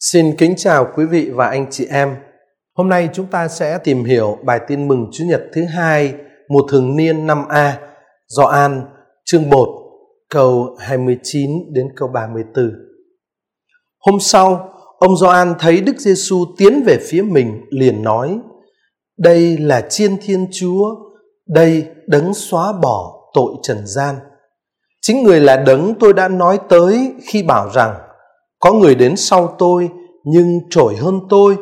Xin 0.00 0.36
kính 0.36 0.54
chào 0.56 0.86
quý 0.96 1.04
vị 1.04 1.30
và 1.34 1.48
anh 1.48 1.66
chị 1.70 1.86
em. 1.90 2.16
Hôm 2.74 2.88
nay 2.88 3.08
chúng 3.12 3.26
ta 3.26 3.48
sẽ 3.48 3.78
tìm 3.78 4.04
hiểu 4.04 4.38
bài 4.44 4.60
tin 4.68 4.88
mừng 4.88 5.10
Chúa 5.12 5.24
Nhật 5.24 5.42
thứ 5.52 5.64
hai 5.64 6.14
mùa 6.48 6.60
thường 6.68 6.96
niên 6.96 7.26
năm 7.26 7.48
A, 7.48 7.78
Gioan 8.28 8.84
chương 9.24 9.50
1 9.50 9.68
câu 10.30 10.76
29 10.78 11.50
đến 11.72 11.86
câu 11.96 12.08
34. 12.08 12.72
Hôm 13.98 14.20
sau, 14.20 14.68
ông 14.98 15.16
Gioan 15.16 15.54
thấy 15.58 15.80
Đức 15.80 15.96
Giêsu 15.98 16.44
tiến 16.58 16.82
về 16.86 16.98
phía 17.08 17.22
mình 17.22 17.60
liền 17.70 18.02
nói: 18.02 18.38
Đây 19.18 19.58
là 19.58 19.80
Chiên 19.80 20.16
Thiên 20.22 20.46
Chúa, 20.52 20.84
đây 21.46 21.86
đấng 22.06 22.34
xóa 22.34 22.72
bỏ 22.82 23.30
tội 23.34 23.52
trần 23.62 23.86
gian. 23.86 24.14
Chính 25.02 25.22
người 25.22 25.40
là 25.40 25.56
đấng 25.56 25.94
tôi 26.00 26.12
đã 26.12 26.28
nói 26.28 26.58
tới 26.68 27.14
khi 27.22 27.42
bảo 27.42 27.70
rằng 27.74 27.94
có 28.66 28.72
người 28.72 28.94
đến 28.94 29.16
sau 29.16 29.54
tôi 29.58 29.88
nhưng 30.24 30.60
trội 30.70 30.96
hơn 30.96 31.20
tôi 31.28 31.56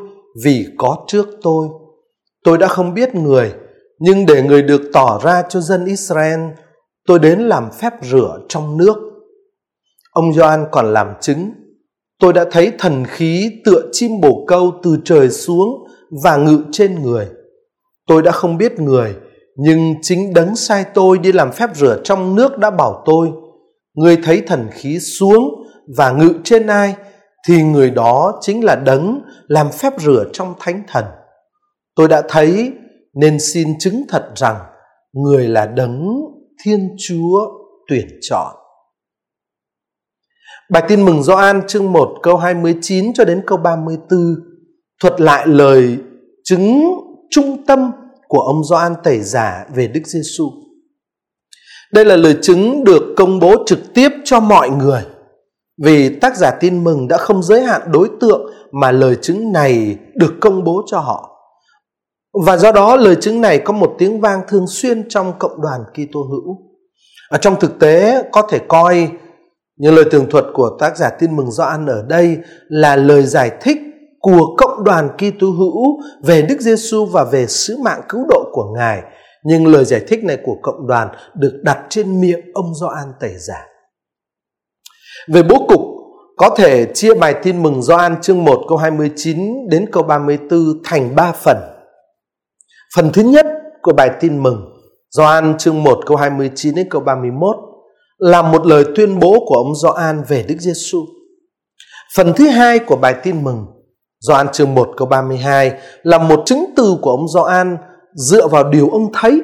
vì 0.44 0.66
có 0.78 1.04
trước 1.06 1.26
tôi. 1.42 1.68
Tôi 2.44 2.58
đã 2.58 2.68
không 2.68 2.94
biết 2.94 3.14
người, 3.14 3.52
nhưng 3.98 4.26
để 4.26 4.42
người 4.42 4.62
được 4.62 4.82
tỏ 4.92 5.20
ra 5.24 5.42
cho 5.48 5.60
dân 5.60 5.84
Israel, 5.84 6.40
tôi 7.06 7.18
đến 7.18 7.38
làm 7.38 7.70
phép 7.80 7.92
rửa 8.02 8.38
trong 8.48 8.76
nước. 8.76 8.96
Ông 10.12 10.32
Gioan 10.32 10.64
còn 10.72 10.92
làm 10.92 11.06
chứng, 11.20 11.50
tôi 12.20 12.32
đã 12.32 12.44
thấy 12.50 12.72
thần 12.78 13.04
khí 13.06 13.50
tựa 13.64 13.82
chim 13.92 14.20
bồ 14.20 14.44
câu 14.46 14.72
từ 14.82 14.96
trời 15.04 15.30
xuống 15.30 15.68
và 16.24 16.36
ngự 16.36 16.58
trên 16.72 17.02
người. 17.02 17.28
Tôi 18.06 18.22
đã 18.22 18.32
không 18.32 18.58
biết 18.58 18.80
người, 18.80 19.14
nhưng 19.56 19.94
chính 20.02 20.34
đấng 20.34 20.56
sai 20.56 20.84
tôi 20.94 21.18
đi 21.18 21.32
làm 21.32 21.52
phép 21.52 21.70
rửa 21.74 22.00
trong 22.04 22.34
nước 22.34 22.58
đã 22.58 22.70
bảo 22.70 23.02
tôi, 23.06 23.28
người 23.94 24.18
thấy 24.24 24.42
thần 24.46 24.68
khí 24.72 25.00
xuống 25.00 25.63
và 25.96 26.10
ngự 26.10 26.34
trên 26.44 26.66
ai, 26.66 26.96
thì 27.48 27.62
người 27.62 27.90
đó 27.90 28.38
chính 28.40 28.64
là 28.64 28.76
đấng 28.76 29.20
làm 29.48 29.70
phép 29.72 29.92
rửa 29.98 30.24
trong 30.32 30.54
thánh 30.60 30.82
thần. 30.88 31.04
Tôi 31.96 32.08
đã 32.08 32.22
thấy, 32.28 32.72
nên 33.14 33.40
xin 33.40 33.68
chứng 33.78 34.02
thật 34.08 34.30
rằng 34.36 34.56
người 35.12 35.48
là 35.48 35.66
đấng 35.66 36.06
Thiên 36.64 36.96
Chúa 37.08 37.46
tuyển 37.88 38.06
chọn. 38.20 38.54
Bài 40.70 40.82
tin 40.88 41.04
mừng 41.04 41.22
Gioan 41.22 41.66
chương 41.66 41.92
1 41.92 42.14
câu 42.22 42.36
29 42.36 43.12
cho 43.12 43.24
đến 43.24 43.42
câu 43.46 43.58
34 43.58 44.34
thuật 45.02 45.20
lại 45.20 45.46
lời 45.46 45.98
chứng 46.44 46.82
trung 47.30 47.66
tâm 47.66 47.92
của 48.28 48.40
ông 48.40 48.64
Gioan 48.64 48.94
tẩy 49.04 49.20
giả 49.20 49.66
về 49.74 49.88
Đức 49.88 50.00
Giêsu. 50.06 50.50
Đây 51.92 52.04
là 52.04 52.16
lời 52.16 52.38
chứng 52.42 52.84
được 52.84 53.14
công 53.16 53.38
bố 53.38 53.64
trực 53.66 53.94
tiếp 53.94 54.08
cho 54.24 54.40
mọi 54.40 54.70
người 54.70 55.02
vì 55.82 56.18
tác 56.18 56.36
giả 56.36 56.50
tin 56.50 56.84
mừng 56.84 57.08
đã 57.08 57.16
không 57.16 57.42
giới 57.42 57.62
hạn 57.62 57.82
đối 57.92 58.10
tượng 58.20 58.50
mà 58.72 58.92
lời 58.92 59.16
chứng 59.22 59.52
này 59.52 59.98
được 60.14 60.34
công 60.40 60.64
bố 60.64 60.82
cho 60.86 60.98
họ. 60.98 61.30
Và 62.46 62.56
do 62.56 62.72
đó, 62.72 62.96
lời 62.96 63.16
chứng 63.20 63.40
này 63.40 63.58
có 63.58 63.72
một 63.72 63.94
tiếng 63.98 64.20
vang 64.20 64.40
thường 64.48 64.66
xuyên 64.68 65.08
trong 65.08 65.32
cộng 65.38 65.60
đoàn 65.62 65.80
Kitô 65.92 66.20
hữu. 66.20 66.56
Ở 67.30 67.38
trong 67.38 67.60
thực 67.60 67.78
tế, 67.78 68.22
có 68.32 68.42
thể 68.50 68.58
coi 68.68 69.08
như 69.76 69.90
lời 69.90 70.04
tường 70.10 70.26
thuật 70.30 70.44
của 70.54 70.76
tác 70.78 70.96
giả 70.96 71.10
tin 71.10 71.36
mừng 71.36 71.50
Gioan 71.50 71.86
ở 71.86 72.04
đây 72.08 72.38
là 72.68 72.96
lời 72.96 73.22
giải 73.22 73.50
thích 73.60 73.76
của 74.20 74.54
cộng 74.56 74.84
đoàn 74.84 75.08
Kitô 75.08 75.46
hữu 75.46 76.00
về 76.22 76.42
Đức 76.42 76.60
Giêsu 76.60 77.06
và 77.06 77.24
về 77.24 77.46
sứ 77.46 77.76
mạng 77.76 78.00
cứu 78.08 78.24
độ 78.28 78.50
của 78.52 78.74
Ngài. 78.76 79.02
Nhưng 79.44 79.66
lời 79.66 79.84
giải 79.84 80.00
thích 80.08 80.24
này 80.24 80.38
của 80.44 80.56
cộng 80.62 80.86
đoàn 80.86 81.08
được 81.34 81.60
đặt 81.62 81.78
trên 81.88 82.20
miệng 82.20 82.40
ông 82.54 82.74
Gioan 82.74 83.12
tẩy 83.20 83.32
giả. 83.38 83.66
Về 85.28 85.42
bố 85.42 85.66
cục, 85.68 85.80
có 86.36 86.54
thể 86.56 86.86
chia 86.94 87.14
bài 87.14 87.34
tin 87.42 87.62
mừng 87.62 87.82
Gioan 87.82 88.20
chương 88.20 88.44
1 88.44 88.64
câu 88.68 88.78
29 88.78 89.68
đến 89.70 89.86
câu 89.92 90.02
34 90.02 90.60
thành 90.84 91.16
3 91.16 91.32
phần. 91.32 91.56
Phần 92.96 93.10
thứ 93.12 93.22
nhất 93.22 93.46
của 93.82 93.92
bài 93.92 94.10
tin 94.20 94.42
mừng 94.42 94.74
Gioan 95.16 95.58
chương 95.58 95.82
1 95.82 96.00
câu 96.06 96.16
29 96.16 96.74
đến 96.74 96.88
câu 96.90 97.00
31 97.00 97.56
là 98.18 98.42
một 98.42 98.66
lời 98.66 98.84
tuyên 98.96 99.18
bố 99.18 99.44
của 99.46 99.54
ông 99.54 99.74
Gioan 99.82 100.22
về 100.28 100.44
Đức 100.48 100.56
Giêsu. 100.58 100.98
Phần 102.16 102.32
thứ 102.36 102.48
hai 102.48 102.78
của 102.78 102.96
bài 102.96 103.14
tin 103.22 103.44
mừng 103.44 103.66
Gioan 104.28 104.48
chương 104.52 104.74
1 104.74 104.88
câu 104.96 105.08
32 105.08 105.72
là 106.02 106.18
một 106.18 106.42
chứng 106.46 106.64
từ 106.76 106.96
của 107.02 107.10
ông 107.10 107.28
Gioan 107.28 107.76
dựa 108.14 108.48
vào 108.48 108.70
điều 108.70 108.88
ông 108.90 109.12
thấy. 109.12 109.42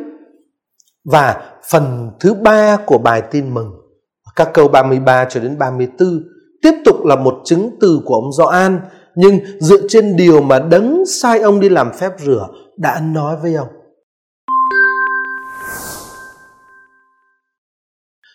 Và 1.05 1.53
phần 1.71 2.11
thứ 2.21 2.35
ba 2.35 2.77
của 2.87 2.99
bài 2.99 3.23
tin 3.31 3.55
mừng 3.55 3.80
các 4.41 4.51
câu 4.55 4.69
33 4.69 5.25
cho 5.25 5.41
đến 5.41 5.59
34 5.59 6.09
tiếp 6.63 6.73
tục 6.85 7.05
là 7.05 7.17
một 7.17 7.41
chứng 7.45 7.71
từ 7.81 8.01
của 8.05 8.15
ông 8.15 8.33
Gioan 8.33 8.81
nhưng 9.15 9.39
dựa 9.59 9.89
trên 9.89 10.17
điều 10.17 10.43
mà 10.43 10.59
đấng 10.59 11.07
sai 11.07 11.39
ông 11.39 11.61
đi 11.61 11.69
làm 11.69 11.93
phép 11.93 12.13
rửa 12.19 12.49
đã 12.77 13.01
nói 13.01 13.37
với 13.43 13.55
ông. 13.55 13.69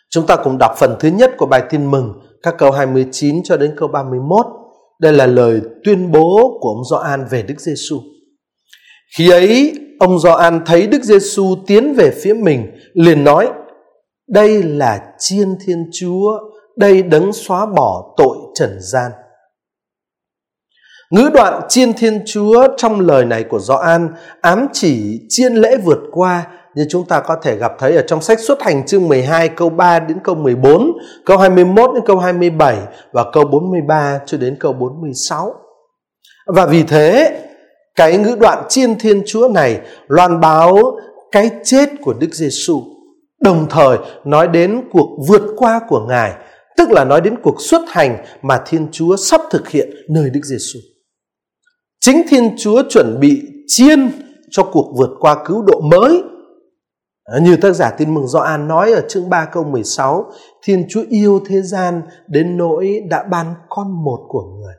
Chúng 0.09 0.25
ta 0.25 0.35
cùng 0.35 0.57
đọc 0.59 0.71
phần 0.77 0.95
thứ 0.99 1.09
nhất 1.09 1.31
của 1.37 1.45
bài 1.45 1.63
tin 1.69 1.91
mừng, 1.91 2.13
các 2.43 2.55
câu 2.57 2.71
29 2.71 3.43
cho 3.43 3.57
đến 3.57 3.73
câu 3.77 3.87
31. 3.87 4.45
Đây 4.99 5.13
là 5.13 5.25
lời 5.25 5.61
tuyên 5.83 6.11
bố 6.11 6.57
của 6.61 6.69
ông 6.69 6.83
Gioan 6.91 7.25
về 7.29 7.41
Đức 7.41 7.59
Giêsu. 7.59 7.99
Khi 9.17 9.29
ấy, 9.29 9.73
ông 9.99 10.19
Gioan 10.19 10.61
thấy 10.65 10.87
Đức 10.87 11.03
Giêsu 11.03 11.55
tiến 11.67 11.93
về 11.93 12.11
phía 12.23 12.33
mình, 12.33 12.71
liền 12.93 13.23
nói: 13.23 13.49
đây 14.27 14.63
là 14.63 15.13
chiên 15.17 15.55
thiên 15.65 15.89
chúa 15.93 16.39
đây 16.75 17.03
đấng 17.03 17.33
xóa 17.33 17.65
bỏ 17.65 18.13
tội 18.17 18.37
trần 18.55 18.77
gian 18.81 19.11
ngữ 21.09 21.29
đoạn 21.33 21.61
chiên 21.69 21.93
thiên 21.93 22.21
chúa 22.25 22.67
trong 22.77 22.99
lời 22.99 23.25
này 23.25 23.43
của 23.43 23.59
Gioan 23.59 24.09
ám 24.41 24.67
chỉ 24.73 25.21
chiên 25.29 25.53
lễ 25.53 25.77
vượt 25.77 25.99
qua 26.11 26.47
như 26.75 26.85
chúng 26.89 27.05
ta 27.05 27.19
có 27.19 27.35
thể 27.41 27.55
gặp 27.55 27.71
thấy 27.79 27.95
ở 27.95 28.01
trong 28.07 28.21
sách 28.21 28.39
xuất 28.39 28.61
hành 28.61 28.85
chương 28.85 29.07
12 29.07 29.49
câu 29.49 29.69
3 29.69 29.99
đến 29.99 30.17
câu 30.23 30.35
14, 30.35 30.91
câu 31.25 31.37
21 31.37 31.89
đến 31.93 32.03
câu 32.05 32.17
27 32.17 32.77
và 33.11 33.25
câu 33.33 33.43
43 33.43 34.19
cho 34.25 34.37
đến 34.37 34.57
câu 34.59 34.73
46. 34.73 35.53
Và 36.47 36.65
vì 36.65 36.83
thế, 36.83 37.39
cái 37.95 38.17
ngữ 38.17 38.35
đoạn 38.39 38.63
chiên 38.69 38.99
thiên 38.99 39.23
chúa 39.25 39.47
này 39.47 39.79
loan 40.07 40.39
báo 40.39 40.77
cái 41.31 41.49
chết 41.63 41.89
của 42.01 42.13
Đức 42.13 42.29
Giêsu 42.33 42.94
đồng 43.41 43.67
thời 43.69 43.97
nói 44.25 44.47
đến 44.47 44.81
cuộc 44.91 45.17
vượt 45.27 45.41
qua 45.57 45.81
của 45.87 46.05
Ngài, 46.07 46.33
tức 46.77 46.91
là 46.91 47.05
nói 47.05 47.21
đến 47.21 47.35
cuộc 47.43 47.61
xuất 47.61 47.81
hành 47.87 48.25
mà 48.41 48.61
Thiên 48.65 48.87
Chúa 48.91 49.15
sắp 49.15 49.41
thực 49.51 49.69
hiện 49.69 49.89
nơi 50.09 50.29
Đức 50.29 50.41
Giêsu. 50.43 50.79
Chính 51.99 52.21
Thiên 52.29 52.55
Chúa 52.57 52.83
chuẩn 52.89 53.19
bị 53.19 53.41
chiên 53.67 54.11
cho 54.51 54.63
cuộc 54.63 54.93
vượt 54.97 55.09
qua 55.19 55.43
cứu 55.45 55.61
độ 55.61 55.81
mới. 55.81 56.23
Như 57.41 57.55
tác 57.55 57.71
giả 57.71 57.91
tin 57.97 58.13
mừng 58.13 58.27
Gioan 58.27 58.67
nói 58.67 58.91
ở 58.91 59.01
chương 59.09 59.29
3 59.29 59.45
câu 59.45 59.63
16, 59.63 60.31
Thiên 60.63 60.85
Chúa 60.89 61.03
yêu 61.09 61.41
thế 61.45 61.61
gian 61.61 62.01
đến 62.27 62.57
nỗi 62.57 63.01
đã 63.09 63.23
ban 63.23 63.53
con 63.69 64.03
một 64.03 64.25
của 64.27 64.43
người. 64.43 64.73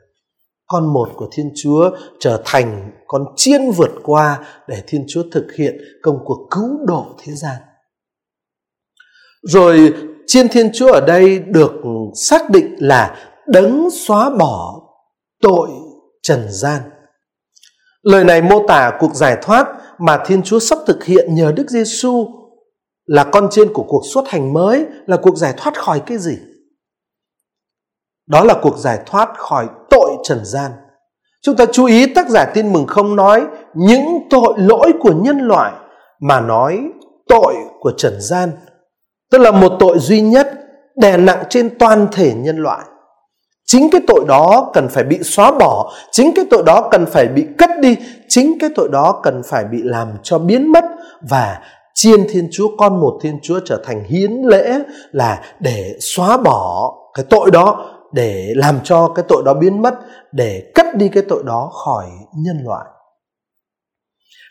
Con 0.66 0.92
một 0.92 1.08
của 1.16 1.28
Thiên 1.32 1.50
Chúa 1.56 1.90
trở 2.20 2.42
thành 2.44 2.90
con 3.06 3.24
chiên 3.36 3.70
vượt 3.70 3.90
qua 4.02 4.38
để 4.68 4.82
Thiên 4.86 5.04
Chúa 5.08 5.22
thực 5.32 5.46
hiện 5.58 5.76
công 6.02 6.18
cuộc 6.24 6.48
cứu 6.50 6.78
độ 6.86 7.06
thế 7.18 7.32
gian. 7.32 7.56
Rồi 9.48 9.94
chiên 10.26 10.48
thiên 10.48 10.70
chúa 10.74 10.92
ở 10.92 11.00
đây 11.00 11.38
được 11.38 11.72
xác 12.14 12.50
định 12.50 12.74
là 12.78 13.16
đấng 13.46 13.88
xóa 13.90 14.30
bỏ 14.30 14.82
tội 15.42 15.68
trần 16.22 16.46
gian. 16.48 16.82
Lời 18.02 18.24
này 18.24 18.42
mô 18.42 18.66
tả 18.68 18.92
cuộc 19.00 19.14
giải 19.14 19.36
thoát 19.42 19.66
mà 19.98 20.18
Thiên 20.26 20.42
Chúa 20.42 20.58
sắp 20.58 20.78
thực 20.86 21.04
hiện 21.04 21.34
nhờ 21.34 21.52
Đức 21.52 21.70
Giêsu 21.70 22.26
là 23.06 23.24
con 23.24 23.48
trên 23.50 23.72
của 23.72 23.84
cuộc 23.88 24.02
xuất 24.14 24.28
hành 24.28 24.52
mới, 24.52 24.86
là 25.06 25.16
cuộc 25.16 25.36
giải 25.36 25.54
thoát 25.56 25.78
khỏi 25.78 26.02
cái 26.06 26.18
gì? 26.18 26.38
Đó 28.26 28.44
là 28.44 28.54
cuộc 28.62 28.78
giải 28.78 28.98
thoát 29.06 29.28
khỏi 29.38 29.66
tội 29.90 30.10
trần 30.24 30.40
gian. 30.44 30.70
Chúng 31.42 31.56
ta 31.56 31.64
chú 31.72 31.84
ý 31.84 32.14
tác 32.14 32.28
giả 32.28 32.44
tin 32.54 32.72
mừng 32.72 32.86
không 32.86 33.16
nói 33.16 33.46
những 33.74 34.06
tội 34.30 34.54
lỗi 34.56 34.92
của 35.00 35.12
nhân 35.12 35.38
loại 35.38 35.72
mà 36.20 36.40
nói 36.40 36.80
tội 37.28 37.54
của 37.80 37.92
trần 37.96 38.20
gian 38.20 38.50
tức 39.30 39.38
là 39.38 39.50
một 39.50 39.72
tội 39.78 39.98
duy 39.98 40.20
nhất 40.20 40.50
đè 40.96 41.16
nặng 41.16 41.42
trên 41.50 41.78
toàn 41.78 42.06
thể 42.12 42.34
nhân 42.34 42.56
loại. 42.56 42.84
Chính 43.66 43.90
cái 43.90 44.00
tội 44.06 44.24
đó 44.28 44.70
cần 44.74 44.88
phải 44.88 45.04
bị 45.04 45.18
xóa 45.22 45.50
bỏ, 45.50 45.92
chính 46.12 46.32
cái 46.36 46.44
tội 46.50 46.62
đó 46.66 46.88
cần 46.90 47.06
phải 47.06 47.28
bị 47.28 47.46
cất 47.58 47.70
đi, 47.80 47.96
chính 48.28 48.58
cái 48.60 48.70
tội 48.76 48.88
đó 48.92 49.20
cần 49.22 49.42
phải 49.44 49.64
bị 49.64 49.78
làm 49.82 50.08
cho 50.22 50.38
biến 50.38 50.72
mất 50.72 50.84
và 51.30 51.58
chiên 51.94 52.26
thiên 52.30 52.48
chúa, 52.52 52.68
con 52.78 53.00
một 53.00 53.18
thiên 53.22 53.38
chúa 53.42 53.60
trở 53.64 53.82
thành 53.84 54.04
hiến 54.04 54.32
lễ 54.32 54.78
là 55.12 55.42
để 55.60 55.96
xóa 56.00 56.36
bỏ 56.36 56.92
cái 57.14 57.24
tội 57.30 57.50
đó, 57.50 57.92
để 58.12 58.52
làm 58.56 58.78
cho 58.84 59.08
cái 59.14 59.24
tội 59.28 59.42
đó 59.44 59.54
biến 59.54 59.82
mất, 59.82 59.94
để 60.32 60.72
cất 60.74 60.86
đi 60.96 61.08
cái 61.08 61.22
tội 61.28 61.42
đó 61.46 61.70
khỏi 61.84 62.06
nhân 62.36 62.56
loại. 62.64 62.84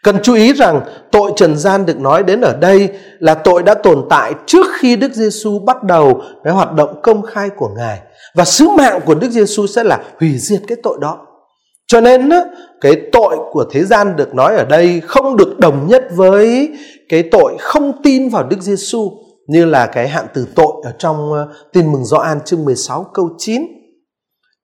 Cần 0.06 0.18
chú 0.24 0.34
ý 0.34 0.54
rằng 0.54 0.82
tội 1.12 1.32
trần 1.36 1.58
gian 1.58 1.86
được 1.86 2.00
nói 2.00 2.24
đến 2.24 2.42
ở 2.42 2.56
đây 2.60 2.90
là 3.20 3.34
tội 3.34 3.64
đã 3.64 3.74
tồn 3.74 4.06
tại 4.10 4.34
trước 4.46 4.66
khi 4.80 4.96
Đức 4.96 5.14
Giêsu 5.14 5.60
bắt 5.60 5.84
đầu 5.84 6.22
cái 6.44 6.54
hoạt 6.54 6.74
động 6.74 7.00
công 7.04 7.22
khai 7.22 7.50
của 7.50 7.70
Ngài 7.78 8.00
và 8.34 8.46
sứ 8.46 8.68
mạng 8.68 9.00
của 9.06 9.16
Đức 9.16 9.30
Giêsu 9.30 9.68
sẽ 9.68 9.84
là 9.84 10.00
hủy 10.20 10.38
diệt 10.38 10.62
cái 10.68 10.78
tội 10.84 10.98
đó. 11.02 11.28
Cho 11.88 12.02
nên 12.02 12.30
cái 12.82 12.94
tội 13.12 13.38
của 13.52 13.66
thế 13.72 13.84
gian 13.84 14.16
được 14.16 14.36
nói 14.36 14.56
ở 14.56 14.66
đây 14.66 15.02
không 15.06 15.38
được 15.38 15.60
đồng 15.60 15.88
nhất 15.88 16.04
với 16.16 16.70
cái 17.10 17.24
tội 17.32 17.56
không 17.60 17.92
tin 18.04 18.30
vào 18.30 18.44
Đức 18.44 18.62
Giêsu, 18.62 19.12
như 19.48 19.66
là 19.66 19.86
cái 19.86 20.08
hạn 20.08 20.26
từ 20.34 20.48
tội 20.56 20.74
ở 20.84 20.92
trong 21.00 21.34
ờ, 21.34 21.48
Tin 21.74 21.92
mừng 21.92 22.06
Gioan 22.06 22.40
chương 22.46 22.66
16 22.66 23.06
câu 23.14 23.30
9. 23.38 23.62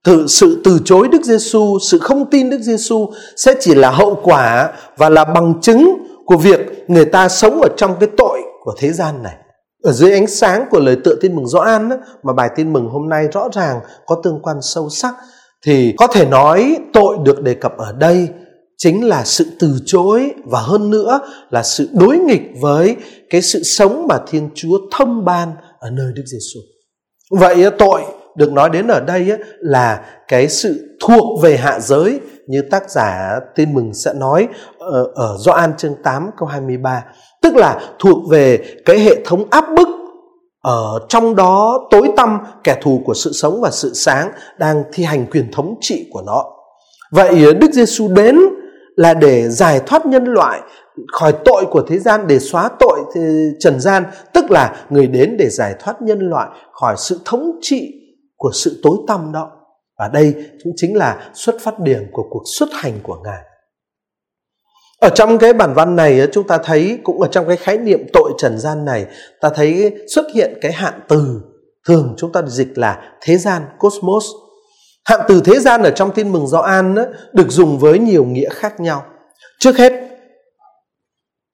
Tự 0.04 0.26
sự 0.26 0.60
từ 0.64 0.78
chối 0.84 1.08
Đức 1.08 1.22
Giêsu, 1.24 1.78
sự 1.78 1.98
không 1.98 2.30
tin 2.30 2.50
Đức 2.50 2.58
Giêsu 2.60 3.12
sẽ 3.36 3.54
chỉ 3.60 3.74
là 3.74 3.90
hậu 3.90 4.20
quả 4.22 4.72
và 4.96 5.08
là 5.08 5.24
bằng 5.24 5.60
chứng 5.60 5.96
của 6.26 6.36
việc 6.36 6.60
người 6.88 7.04
ta 7.04 7.28
sống 7.28 7.60
ở 7.62 7.68
trong 7.76 7.96
cái 8.00 8.08
tội 8.16 8.40
của 8.60 8.74
thế 8.78 8.92
gian 8.92 9.22
này. 9.22 9.34
Ở 9.82 9.92
dưới 9.92 10.12
ánh 10.12 10.26
sáng 10.26 10.64
của 10.70 10.80
lời 10.80 10.96
tựa 11.04 11.14
tin 11.20 11.36
mừng 11.36 11.46
Gioan 11.48 11.90
mà 12.22 12.32
bài 12.32 12.50
tin 12.56 12.72
mừng 12.72 12.88
hôm 12.88 13.08
nay 13.08 13.28
rõ 13.32 13.48
ràng 13.52 13.80
có 14.06 14.20
tương 14.24 14.42
quan 14.42 14.56
sâu 14.62 14.88
sắc 14.88 15.14
thì 15.66 15.94
có 15.98 16.06
thể 16.06 16.26
nói 16.26 16.76
tội 16.92 17.16
được 17.24 17.42
đề 17.42 17.54
cập 17.54 17.72
ở 17.78 17.92
đây 17.92 18.28
chính 18.78 19.08
là 19.08 19.24
sự 19.24 19.46
từ 19.58 19.78
chối 19.86 20.30
và 20.44 20.60
hơn 20.60 20.90
nữa 20.90 21.20
là 21.50 21.62
sự 21.62 21.88
đối 21.92 22.18
nghịch 22.18 22.42
với 22.60 22.96
cái 23.30 23.42
sự 23.42 23.62
sống 23.62 24.06
mà 24.08 24.18
Thiên 24.26 24.50
Chúa 24.54 24.78
thông 24.90 25.24
ban 25.24 25.48
ở 25.78 25.90
nơi 25.90 26.12
Đức 26.14 26.22
Giêsu. 26.26 26.60
Vậy 27.30 27.70
tội 27.78 28.02
được 28.36 28.52
nói 28.52 28.70
đến 28.70 28.86
ở 28.86 29.00
đây 29.00 29.32
là 29.58 30.00
cái 30.28 30.48
sự 30.48 30.96
thuộc 31.00 31.42
về 31.42 31.56
hạ 31.56 31.80
giới 31.80 32.20
như 32.46 32.62
tác 32.70 32.90
giả 32.90 33.40
tin 33.54 33.74
mừng 33.74 33.94
sẽ 33.94 34.12
nói 34.14 34.48
ở, 34.78 35.06
ở 35.14 35.36
Gioan 35.38 35.76
chương 35.76 35.94
8 36.04 36.30
câu 36.38 36.48
23 36.48 37.04
tức 37.42 37.56
là 37.56 37.80
thuộc 37.98 38.30
về 38.30 38.64
cái 38.84 38.98
hệ 38.98 39.24
thống 39.24 39.44
áp 39.50 39.64
bức 39.76 39.88
ở 40.62 40.98
trong 41.08 41.36
đó 41.36 41.88
tối 41.90 42.08
tăm 42.16 42.38
kẻ 42.64 42.76
thù 42.82 43.02
của 43.04 43.14
sự 43.14 43.32
sống 43.32 43.60
và 43.60 43.70
sự 43.70 43.94
sáng 43.94 44.32
đang 44.58 44.82
thi 44.92 45.04
hành 45.04 45.26
quyền 45.26 45.52
thống 45.52 45.74
trị 45.80 46.08
của 46.12 46.22
nó. 46.26 46.44
Vậy 47.10 47.54
Đức 47.54 47.72
Giêsu 47.72 48.08
đến 48.08 48.38
là 48.96 49.14
để 49.14 49.48
giải 49.48 49.80
thoát 49.86 50.06
nhân 50.06 50.24
loại 50.24 50.60
khỏi 51.12 51.32
tội 51.44 51.64
của 51.70 51.82
thế 51.88 51.98
gian 51.98 52.26
để 52.26 52.38
xóa 52.38 52.68
tội 52.78 53.00
trần 53.60 53.80
gian, 53.80 54.04
tức 54.32 54.50
là 54.50 54.76
người 54.90 55.06
đến 55.06 55.36
để 55.38 55.48
giải 55.48 55.74
thoát 55.78 56.02
nhân 56.02 56.18
loại 56.20 56.48
khỏi 56.72 56.94
sự 56.98 57.20
thống 57.24 57.58
trị 57.60 58.01
của 58.42 58.50
sự 58.52 58.80
tối 58.82 58.96
tăm 59.08 59.32
đó. 59.32 59.50
Và 59.98 60.08
đây 60.08 60.34
cũng 60.64 60.72
chính 60.76 60.96
là 60.96 61.30
xuất 61.34 61.54
phát 61.60 61.78
điểm 61.78 62.02
của 62.12 62.22
cuộc 62.30 62.42
xuất 62.46 62.68
hành 62.72 62.98
của 63.02 63.16
Ngài. 63.24 63.40
Ở 65.00 65.08
trong 65.14 65.38
cái 65.38 65.52
bản 65.52 65.74
văn 65.74 65.96
này 65.96 66.28
chúng 66.32 66.46
ta 66.46 66.58
thấy 66.58 66.98
cũng 67.02 67.20
ở 67.20 67.28
trong 67.28 67.48
cái 67.48 67.56
khái 67.56 67.78
niệm 67.78 68.00
tội 68.12 68.32
trần 68.38 68.58
gian 68.58 68.84
này, 68.84 69.06
ta 69.40 69.50
thấy 69.54 69.94
xuất 70.14 70.26
hiện 70.34 70.58
cái 70.60 70.72
hạn 70.72 71.00
từ 71.08 71.40
thường 71.88 72.14
chúng 72.18 72.32
ta 72.32 72.42
dịch 72.46 72.78
là 72.78 73.12
thế 73.20 73.36
gian, 73.36 73.62
cosmos. 73.78 74.26
Hạn 75.04 75.20
từ 75.28 75.40
thế 75.44 75.60
gian 75.60 75.82
ở 75.82 75.90
trong 75.90 76.10
tin 76.14 76.32
mừng 76.32 76.46
Gioan 76.46 76.94
được 77.32 77.50
dùng 77.50 77.78
với 77.78 77.98
nhiều 77.98 78.24
nghĩa 78.24 78.48
khác 78.48 78.80
nhau. 78.80 79.04
Trước 79.60 79.76
hết, 79.76 79.92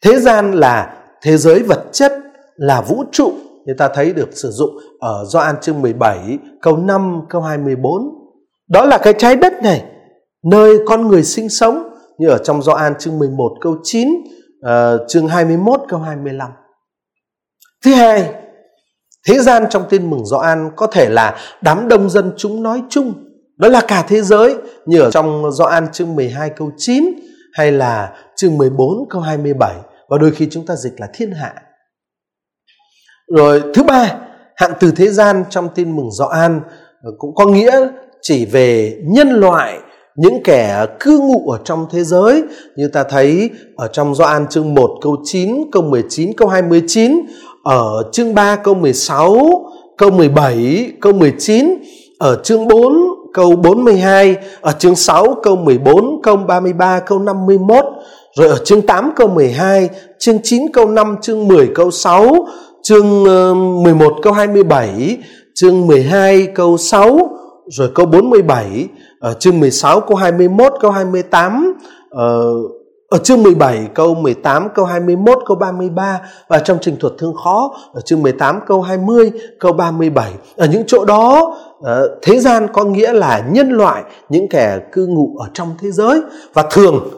thế 0.04 0.20
gian 0.20 0.52
là 0.52 0.96
thế 1.22 1.36
giới 1.36 1.62
vật 1.62 1.84
chất, 1.92 2.12
là 2.56 2.80
vũ 2.80 3.04
trụ 3.12 3.32
như 3.68 3.74
ta 3.78 3.88
thấy 3.94 4.12
được 4.12 4.28
sử 4.32 4.50
dụng 4.50 4.70
ở 5.00 5.24
Gioan 5.32 5.54
chương 5.60 5.82
17 5.82 6.38
câu 6.62 6.76
5 6.76 7.20
câu 7.30 7.42
24. 7.42 8.02
Đó 8.68 8.84
là 8.84 8.98
cái 8.98 9.14
trái 9.18 9.36
đất 9.36 9.52
này 9.62 9.84
nơi 10.50 10.78
con 10.86 11.08
người 11.08 11.22
sinh 11.22 11.48
sống 11.48 11.88
như 12.18 12.28
ở 12.28 12.38
trong 12.38 12.62
Gioan 12.62 12.94
chương 12.98 13.18
11 13.18 13.48
câu 13.60 13.76
9, 13.82 14.08
uh, 14.08 14.24
ờ, 14.62 15.04
chương 15.08 15.28
21 15.28 15.80
câu 15.88 16.00
25. 16.00 16.50
Thứ 17.84 17.94
hai, 17.94 18.34
thế 19.28 19.38
gian 19.38 19.64
trong 19.70 19.84
tin 19.90 20.10
mừng 20.10 20.26
Gioan 20.26 20.70
có 20.76 20.86
thể 20.86 21.08
là 21.08 21.38
đám 21.62 21.88
đông 21.88 22.10
dân 22.10 22.32
chúng 22.36 22.62
nói 22.62 22.82
chung, 22.90 23.12
đó 23.56 23.68
là 23.68 23.80
cả 23.88 24.04
thế 24.08 24.22
giới 24.22 24.56
như 24.86 25.00
ở 25.00 25.10
trong 25.10 25.52
Gioan 25.52 25.92
chương 25.92 26.16
12 26.16 26.50
câu 26.56 26.70
9 26.76 27.04
hay 27.52 27.72
là 27.72 28.12
chương 28.36 28.58
14 28.58 29.08
câu 29.10 29.20
27 29.20 29.74
và 30.08 30.18
đôi 30.18 30.30
khi 30.30 30.48
chúng 30.50 30.66
ta 30.66 30.76
dịch 30.76 31.00
là 31.00 31.06
thiên 31.14 31.32
hạ. 31.32 31.54
Rồi 33.36 33.62
thứ 33.74 33.82
ba, 33.82 34.14
hạn 34.56 34.72
từ 34.80 34.90
thế 34.90 35.08
gian 35.08 35.44
trong 35.50 35.68
tin 35.74 35.96
mừng 35.96 36.10
Gioan 36.10 36.30
an 36.40 36.60
ờ, 37.02 37.10
cũng 37.18 37.34
có 37.34 37.46
nghĩa 37.46 37.88
chỉ 38.22 38.44
về 38.44 38.98
nhân 39.04 39.28
loại 39.28 39.78
những 40.16 40.42
kẻ 40.44 40.86
cư 41.00 41.18
ngụ 41.18 41.50
ở 41.50 41.58
trong 41.64 41.86
thế 41.90 42.04
giới. 42.04 42.42
Như 42.76 42.88
ta 42.92 43.04
thấy 43.04 43.50
ở 43.76 43.88
trong 43.88 44.14
Gioan 44.14 44.46
chương 44.48 44.74
1 44.74 44.90
câu 45.02 45.16
9, 45.24 45.54
câu 45.72 45.82
19, 45.82 46.32
câu 46.36 46.48
29, 46.48 47.20
ở 47.64 48.02
chương 48.12 48.34
3 48.34 48.56
câu 48.56 48.74
16, 48.74 49.36
câu 49.96 50.10
17, 50.10 50.92
câu 51.00 51.12
19, 51.12 51.74
ở 52.18 52.40
chương 52.44 52.68
4 52.68 52.92
câu 53.34 53.56
42, 53.56 54.36
ở 54.60 54.72
chương 54.78 54.94
6 54.94 55.34
câu 55.42 55.56
14, 55.56 56.22
câu 56.22 56.36
33, 56.36 57.00
câu 57.00 57.18
51, 57.18 57.84
rồi 58.36 58.48
ở 58.48 58.58
chương 58.64 58.82
8 58.82 59.12
câu 59.16 59.28
12, 59.28 59.88
chương 60.18 60.38
9 60.42 60.62
câu 60.72 60.88
5, 60.88 61.16
chương 61.22 61.48
10 61.48 61.68
câu 61.74 61.90
6, 61.90 62.46
chương 62.82 63.24
ờ, 63.24 63.54
11 63.54 64.12
câu 64.22 64.32
27, 64.32 65.18
chương 65.54 65.86
12 65.86 66.46
câu 66.46 66.76
6, 66.76 67.18
rồi 67.66 67.90
câu 67.94 68.06
47, 68.06 68.88
ở 69.20 69.30
ờ, 69.30 69.34
chương 69.34 69.60
16 69.60 70.00
câu 70.00 70.16
21 70.16 70.72
câu 70.80 70.90
28 70.90 71.74
ở, 72.10 72.52
ở 73.08 73.18
chương 73.18 73.42
17 73.42 73.88
câu 73.94 74.14
18 74.14 74.68
câu 74.74 74.84
21 74.84 75.38
câu 75.46 75.56
33 75.56 76.20
và 76.48 76.58
trong 76.58 76.78
trình 76.80 76.96
thuật 77.00 77.12
thương 77.18 77.34
khó 77.44 77.76
ở 77.92 78.00
chương 78.00 78.22
18 78.22 78.60
câu 78.66 78.82
20 78.82 79.30
câu 79.60 79.72
37 79.72 80.32
ở 80.56 80.66
những 80.66 80.82
chỗ 80.86 81.04
đó 81.04 81.54
ờ, 81.82 82.18
thế 82.22 82.38
gian 82.38 82.66
có 82.72 82.84
nghĩa 82.84 83.12
là 83.12 83.44
nhân 83.50 83.70
loại 83.70 84.02
những 84.28 84.48
kẻ 84.48 84.78
cư 84.92 85.06
ngụ 85.06 85.36
ở 85.38 85.48
trong 85.54 85.68
thế 85.80 85.90
giới 85.90 86.20
và 86.54 86.64
thường 86.70 87.08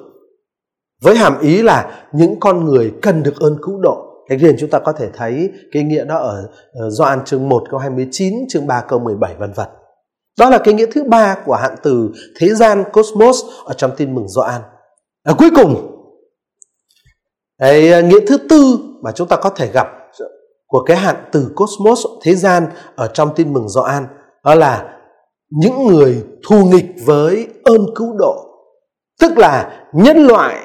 với 1.02 1.16
hàm 1.16 1.40
ý 1.40 1.62
là 1.62 1.90
những 2.12 2.40
con 2.40 2.64
người 2.64 2.92
cần 3.02 3.22
được 3.22 3.40
ơn 3.40 3.56
cứu 3.62 3.80
độ. 3.80 4.09
Thế 4.30 4.36
liền 4.36 4.56
chúng 4.58 4.70
ta 4.70 4.78
có 4.78 4.92
thể 4.92 5.08
thấy 5.14 5.50
cái 5.72 5.82
nghĩa 5.82 6.04
đó 6.04 6.16
ở 6.16 6.90
doan 6.90 7.24
chương 7.24 7.48
1 7.48 7.62
câu 7.70 7.80
29 7.80 8.34
chương 8.48 8.66
3 8.66 8.84
câu 8.88 8.98
17 8.98 9.34
vân 9.34 9.52
vân 9.52 9.68
đó 10.38 10.50
là 10.50 10.58
cái 10.58 10.74
nghĩa 10.74 10.86
thứ 10.92 11.04
ba 11.04 11.36
của 11.46 11.54
hạn 11.54 11.74
từ 11.82 12.10
thế 12.38 12.54
gian 12.54 12.84
cosmos 12.92 13.44
ở 13.64 13.74
trong 13.74 13.90
tin 13.96 14.14
mừng 14.14 14.28
Gioan. 14.28 14.60
À, 15.22 15.34
cuối 15.38 15.50
cùng, 15.54 15.96
cái 17.58 17.92
à, 17.92 18.00
nghĩa 18.00 18.20
thứ 18.26 18.36
tư 18.36 18.78
mà 19.02 19.12
chúng 19.12 19.28
ta 19.28 19.36
có 19.36 19.50
thể 19.50 19.70
gặp 19.72 19.86
của 20.66 20.82
cái 20.86 20.96
hạn 20.96 21.16
từ 21.32 21.50
cosmos 21.56 22.06
thế 22.22 22.34
gian 22.34 22.66
ở 22.96 23.06
trong 23.06 23.34
tin 23.34 23.52
mừng 23.52 23.68
Gioan 23.68 24.06
đó 24.44 24.54
là 24.54 24.98
những 25.50 25.86
người 25.86 26.24
thù 26.48 26.64
nghịch 26.64 26.94
với 27.04 27.48
ơn 27.64 27.86
cứu 27.96 28.16
độ. 28.18 28.46
Tức 29.20 29.38
là 29.38 29.84
nhân 29.92 30.16
loại 30.16 30.56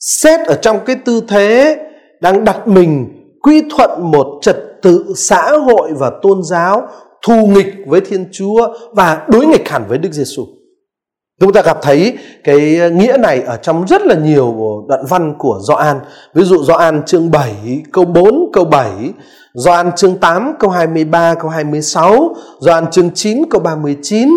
xét 0.00 0.46
ở 0.46 0.58
trong 0.62 0.84
cái 0.86 0.96
tư 1.04 1.22
thế 1.28 1.78
đang 2.20 2.44
đặt 2.44 2.68
mình 2.68 3.08
quy 3.42 3.62
thuận 3.76 4.10
một 4.10 4.26
trật 4.42 4.56
tự 4.82 5.12
xã 5.16 5.50
hội 5.50 5.92
và 5.92 6.10
tôn 6.22 6.42
giáo 6.42 6.88
thù 7.26 7.46
nghịch 7.46 7.74
với 7.86 8.00
Thiên 8.00 8.28
Chúa 8.32 8.74
và 8.92 9.26
đối 9.28 9.46
nghịch 9.46 9.68
hẳn 9.68 9.84
với 9.88 9.98
Đức 9.98 10.12
Giêsu. 10.12 10.46
Chúng 11.40 11.52
ta 11.52 11.62
gặp 11.62 11.78
thấy 11.82 12.18
cái 12.44 12.90
nghĩa 12.92 13.16
này 13.20 13.42
ở 13.42 13.56
trong 13.56 13.84
rất 13.88 14.02
là 14.02 14.14
nhiều 14.14 14.54
đoạn 14.88 15.04
văn 15.08 15.34
của 15.38 15.60
Gioan. 15.68 15.96
Ví 16.34 16.44
dụ 16.44 16.64
Gioan 16.64 17.02
chương 17.06 17.30
7 17.30 17.82
câu 17.92 18.04
4 18.04 18.50
câu 18.52 18.64
7, 18.64 18.90
Gioan 19.54 19.92
chương 19.96 20.16
8 20.16 20.52
câu 20.58 20.70
23 20.70 21.34
câu 21.34 21.50
26, 21.50 22.34
Gioan 22.60 22.90
chương 22.90 23.10
9 23.14 23.42
câu 23.50 23.60
39, 23.60 24.28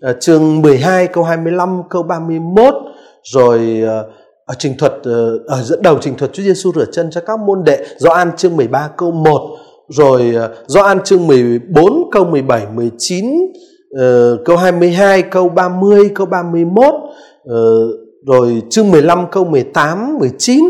ờ, 0.00 0.16
chương 0.20 0.62
12 0.62 1.06
câu 1.06 1.24
25 1.24 1.82
câu 1.90 2.02
31, 2.02 2.74
rồi 3.22 3.82
ờ, 3.86 4.08
ở 4.50 4.54
trình 4.58 4.74
thuật 4.78 4.92
ờ, 5.02 5.38
ở 5.46 5.62
dẫn 5.62 5.82
đầu 5.82 5.98
trình 6.00 6.16
thuật 6.16 6.32
Chúa 6.32 6.42
Giêsu 6.42 6.72
rửa 6.74 6.84
chân 6.92 7.10
cho 7.10 7.20
các 7.20 7.40
môn 7.40 7.64
đệ 7.64 7.86
Gioan 7.98 8.36
chương 8.36 8.56
13 8.56 8.90
câu 8.96 9.10
1 9.12 9.56
rồi 9.88 10.32
ờ, 10.34 10.54
Gioan 10.66 11.02
chương 11.04 11.26
14 11.26 12.10
câu 12.12 12.24
17 12.24 12.66
19 12.74 13.24
uh, 13.24 14.00
câu 14.44 14.56
22 14.56 15.22
câu 15.22 15.48
30 15.48 16.10
câu 16.14 16.26
31 16.26 16.84
uh, 16.84 17.00
ờ, 17.44 17.88
rồi 18.26 18.62
chương 18.70 18.90
15 18.90 19.26
câu 19.30 19.44
18 19.44 20.18
19 20.18 20.64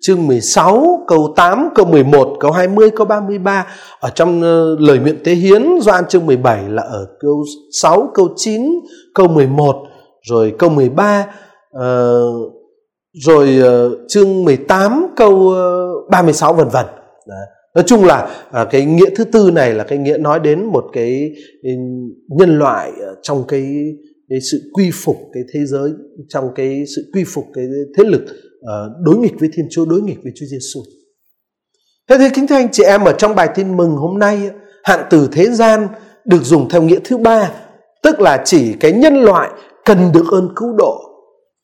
chương 0.00 0.26
16 0.26 1.04
câu 1.08 1.32
8 1.36 1.68
câu 1.74 1.86
11 1.86 2.36
câu 2.40 2.50
20 2.50 2.90
câu 2.90 3.06
33 3.06 3.66
ở 4.00 4.10
trong 4.14 4.38
uh, 4.38 4.80
lời 4.80 4.98
nguyện 4.98 5.18
tế 5.24 5.32
hiến 5.32 5.66
Gioan 5.80 6.06
chương 6.08 6.26
17 6.26 6.68
là 6.68 6.82
ở 6.82 7.06
câu 7.20 7.44
6 7.82 8.10
câu 8.14 8.28
9 8.36 8.80
câu 9.14 9.28
11 9.28 9.76
rồi 10.22 10.54
câu 10.58 10.70
13 10.70 11.26
uh, 11.76 12.55
rồi 13.24 13.58
uh, 13.60 13.98
chương 14.08 14.44
18 14.44 15.06
câu 15.16 15.32
uh, 15.34 16.10
36 16.10 16.54
vân 16.54 16.68
vân 16.68 16.86
nói 17.74 17.84
chung 17.86 18.04
là 18.04 18.44
à, 18.52 18.66
cái 18.70 18.84
nghĩa 18.84 19.10
thứ 19.16 19.24
tư 19.24 19.50
này 19.50 19.74
là 19.74 19.84
cái 19.84 19.98
nghĩa 19.98 20.16
nói 20.18 20.40
đến 20.40 20.64
một 20.64 20.84
cái 20.92 21.30
ừ, 21.62 21.70
nhân 22.28 22.58
loại 22.58 22.92
ờ, 23.00 23.14
trong 23.22 23.44
cái, 23.48 23.74
cái 24.28 24.38
sự 24.50 24.70
quy 24.72 24.90
phục 25.04 25.16
cái 25.32 25.42
thế 25.54 25.60
giới 25.66 25.90
trong 26.28 26.44
cái 26.54 26.84
sự 26.96 27.10
quy 27.14 27.24
phục 27.24 27.44
cái 27.54 27.64
thế 27.98 28.04
lực 28.04 28.22
uh, 28.22 28.92
đối 29.02 29.16
nghịch 29.16 29.34
với 29.40 29.48
thiên 29.52 29.66
chúa 29.70 29.84
đối 29.84 30.00
nghịch 30.02 30.18
với 30.22 30.32
chúa 30.36 30.46
giêsu 30.46 30.80
thế 32.08 32.16
thì 32.18 32.24
kính 32.34 32.46
thưa 32.46 32.54
anh 32.54 32.68
chị 32.72 32.82
em 32.82 33.04
ở 33.04 33.12
trong 33.12 33.34
bài 33.34 33.48
tin 33.54 33.76
mừng 33.76 33.90
hôm 33.90 34.18
nay 34.18 34.50
hạn 34.84 35.00
từ 35.10 35.28
thế 35.32 35.50
gian 35.50 35.88
được 36.26 36.42
dùng 36.42 36.68
theo 36.68 36.82
nghĩa 36.82 36.98
thứ 37.04 37.16
ba, 37.16 37.52
tức 38.02 38.20
là 38.20 38.42
chỉ 38.44 38.72
cái 38.80 38.92
nhân 38.92 39.14
loại 39.14 39.50
cần 39.84 40.12
được 40.14 40.24
ơn 40.32 40.48
cứu 40.56 40.68
độ. 40.78 41.00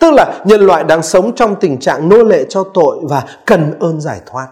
Tức 0.03 0.11
là 0.11 0.43
nhân 0.45 0.61
loại 0.61 0.85
đang 0.85 1.03
sống 1.03 1.35
trong 1.35 1.57
tình 1.61 1.81
trạng 1.81 2.09
nô 2.09 2.25
lệ 2.25 2.45
cho 2.49 2.65
tội 2.75 2.97
và 3.03 3.25
cần 3.47 3.79
ơn 3.81 4.01
giải 4.01 4.21
thoát. 4.27 4.49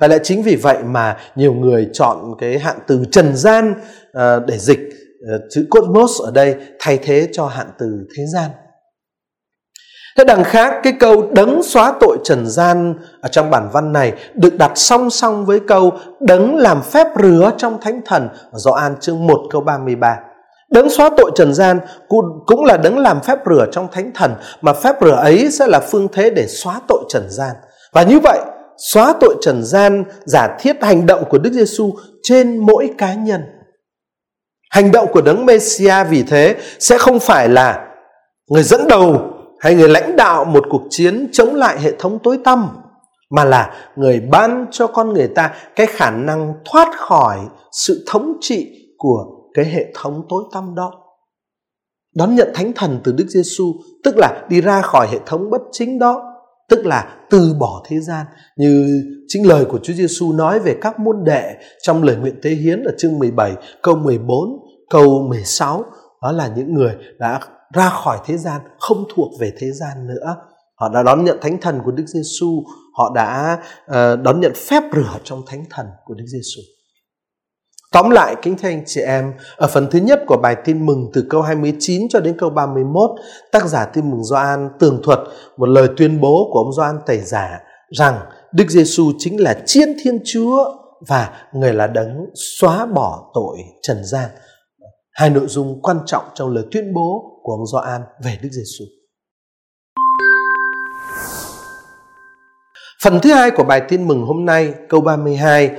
Và 0.00 0.08
lại 0.08 0.20
chính 0.22 0.42
vì 0.42 0.56
vậy 0.56 0.78
mà 0.84 1.16
nhiều 1.36 1.52
người 1.52 1.88
chọn 1.92 2.18
cái 2.38 2.58
hạn 2.58 2.76
từ 2.86 3.04
trần 3.12 3.36
gian 3.36 3.74
ờ, 4.12 4.40
để 4.46 4.58
dịch 4.58 4.80
ờ, 5.30 5.38
chữ 5.50 5.66
cosmos 5.70 6.22
ở 6.22 6.30
đây 6.30 6.56
thay 6.78 6.98
thế 7.02 7.28
cho 7.32 7.46
hạn 7.46 7.66
từ 7.78 7.86
thế 8.16 8.22
gian. 8.34 8.50
Thế 10.18 10.24
đằng 10.24 10.44
khác, 10.44 10.74
cái 10.82 10.92
câu 11.00 11.30
đấng 11.32 11.62
xóa 11.62 11.92
tội 12.00 12.18
trần 12.24 12.46
gian 12.46 12.94
ở 13.20 13.28
trong 13.28 13.50
bản 13.50 13.68
văn 13.72 13.92
này 13.92 14.12
được 14.34 14.58
đặt 14.58 14.72
song 14.74 15.10
song 15.10 15.46
với 15.46 15.60
câu 15.60 15.92
đấng 16.20 16.56
làm 16.56 16.82
phép 16.82 17.06
rửa 17.22 17.50
trong 17.56 17.78
thánh 17.80 18.00
thần 18.04 18.28
ở 18.52 18.58
Gioan 18.58 19.00
chương 19.00 19.26
1 19.26 19.40
câu 19.50 19.60
33. 19.60 20.16
Đấng 20.70 20.90
xóa 20.90 21.10
tội 21.16 21.30
trần 21.34 21.54
gian 21.54 21.80
cũng 22.46 22.64
là 22.64 22.76
đấng 22.76 22.98
làm 22.98 23.20
phép 23.20 23.38
rửa 23.46 23.66
trong 23.72 23.88
thánh 23.92 24.10
thần 24.14 24.34
mà 24.60 24.72
phép 24.72 24.94
rửa 25.00 25.10
ấy 25.10 25.50
sẽ 25.50 25.66
là 25.66 25.80
phương 25.80 26.08
thế 26.12 26.30
để 26.30 26.46
xóa 26.46 26.80
tội 26.88 27.04
trần 27.08 27.26
gian. 27.30 27.56
Và 27.92 28.02
như 28.02 28.18
vậy, 28.20 28.38
xóa 28.78 29.14
tội 29.20 29.34
trần 29.40 29.64
gian 29.64 30.04
giả 30.24 30.56
thiết 30.60 30.76
hành 30.82 31.06
động 31.06 31.24
của 31.28 31.38
Đức 31.38 31.52
Giêsu 31.52 31.92
trên 32.22 32.58
mỗi 32.58 32.90
cá 32.98 33.14
nhân. 33.14 33.42
Hành 34.70 34.92
động 34.92 35.06
của 35.12 35.20
đấng 35.20 35.46
Messia 35.46 36.04
vì 36.10 36.22
thế 36.22 36.56
sẽ 36.78 36.98
không 36.98 37.20
phải 37.20 37.48
là 37.48 37.86
người 38.50 38.62
dẫn 38.62 38.88
đầu 38.88 39.20
hay 39.60 39.74
người 39.74 39.88
lãnh 39.88 40.16
đạo 40.16 40.44
một 40.44 40.64
cuộc 40.70 40.82
chiến 40.90 41.28
chống 41.32 41.54
lại 41.54 41.78
hệ 41.80 41.92
thống 41.98 42.18
tối 42.22 42.38
tăm 42.44 42.68
mà 43.30 43.44
là 43.44 43.74
người 43.96 44.20
ban 44.20 44.66
cho 44.70 44.86
con 44.86 45.12
người 45.12 45.28
ta 45.28 45.54
cái 45.76 45.86
khả 45.86 46.10
năng 46.10 46.54
thoát 46.64 46.88
khỏi 46.96 47.38
sự 47.72 48.04
thống 48.08 48.36
trị 48.40 48.68
của 48.98 49.24
cái 49.54 49.64
hệ 49.64 49.92
thống 49.94 50.26
tối 50.28 50.44
tăm 50.52 50.74
đó. 50.74 50.92
Đón 52.14 52.34
nhận 52.34 52.48
thánh 52.54 52.72
thần 52.72 53.00
từ 53.04 53.12
Đức 53.12 53.26
Giêsu 53.28 53.74
tức 54.04 54.14
là 54.16 54.46
đi 54.50 54.60
ra 54.60 54.82
khỏi 54.82 55.08
hệ 55.10 55.18
thống 55.26 55.50
bất 55.50 55.60
chính 55.72 55.98
đó, 55.98 56.22
tức 56.68 56.86
là 56.86 57.16
từ 57.30 57.54
bỏ 57.58 57.82
thế 57.88 58.00
gian 58.00 58.26
như 58.56 58.86
chính 59.28 59.48
lời 59.48 59.64
của 59.64 59.78
Chúa 59.82 59.92
Giêsu 59.92 60.32
nói 60.32 60.58
về 60.58 60.76
các 60.80 60.98
môn 60.98 61.24
đệ 61.24 61.54
trong 61.82 62.02
lời 62.02 62.16
nguyện 62.16 62.40
tế 62.42 62.50
hiến 62.50 62.82
ở 62.82 62.92
chương 62.98 63.18
17 63.18 63.54
câu 63.82 63.96
14 63.96 64.38
câu 64.90 65.26
16 65.28 65.84
đó 66.22 66.32
là 66.32 66.48
những 66.56 66.74
người 66.74 66.96
đã 67.18 67.40
ra 67.74 67.90
khỏi 67.90 68.18
thế 68.26 68.36
gian, 68.36 68.60
không 68.78 69.04
thuộc 69.14 69.30
về 69.40 69.52
thế 69.58 69.70
gian 69.72 70.06
nữa. 70.06 70.36
Họ 70.74 70.88
đã 70.88 71.02
đón 71.02 71.24
nhận 71.24 71.38
thánh 71.40 71.60
thần 71.60 71.80
của 71.84 71.90
Đức 71.90 72.04
Giêsu, 72.06 72.64
họ 72.94 73.12
đã 73.14 73.58
uh, 73.90 74.20
đón 74.22 74.40
nhận 74.40 74.52
phép 74.54 74.82
rửa 74.92 75.18
trong 75.24 75.42
thánh 75.46 75.64
thần 75.70 75.86
của 76.04 76.14
Đức 76.14 76.24
Giêsu. 76.26 76.60
Tóm 77.92 78.10
lại, 78.10 78.36
kính 78.42 78.56
thưa 78.56 78.68
anh 78.68 78.82
chị 78.86 79.00
em, 79.00 79.32
ở 79.56 79.66
phần 79.66 79.88
thứ 79.90 79.98
nhất 79.98 80.20
của 80.26 80.36
bài 80.36 80.56
tin 80.64 80.86
mừng 80.86 81.10
từ 81.12 81.26
câu 81.30 81.42
29 81.42 82.08
cho 82.08 82.20
đến 82.20 82.36
câu 82.38 82.50
31, 82.50 83.10
tác 83.52 83.66
giả 83.66 83.84
tin 83.84 84.10
mừng 84.10 84.24
Gioan 84.24 84.68
tường 84.78 85.00
thuật 85.04 85.18
một 85.56 85.66
lời 85.66 85.88
tuyên 85.96 86.20
bố 86.20 86.50
của 86.52 86.58
ông 86.58 86.72
Gioan 86.72 86.98
Tẩy 87.06 87.18
Giả 87.20 87.60
rằng 87.98 88.20
Đức 88.52 88.68
Giêsu 88.68 89.12
chính 89.18 89.40
là 89.40 89.62
chiên 89.66 89.88
Thiên 90.02 90.18
Chúa 90.24 90.64
và 91.08 91.30
người 91.52 91.72
là 91.72 91.86
đấng 91.86 92.26
xóa 92.34 92.86
bỏ 92.86 93.30
tội 93.34 93.58
trần 93.82 94.04
gian. 94.04 94.30
Hai 95.12 95.30
nội 95.30 95.46
dung 95.46 95.82
quan 95.82 95.98
trọng 96.06 96.24
trong 96.34 96.54
lời 96.54 96.64
tuyên 96.70 96.94
bố 96.94 97.40
của 97.42 97.52
ông 97.52 97.66
Gioan 97.66 98.00
về 98.24 98.38
Đức 98.42 98.48
Giêsu. 98.52 98.84
Phần 103.02 103.20
thứ 103.22 103.32
hai 103.32 103.50
của 103.50 103.64
bài 103.64 103.82
tin 103.88 104.08
mừng 104.08 104.22
hôm 104.22 104.44
nay, 104.44 104.74
câu 104.88 105.00
32 105.00 105.70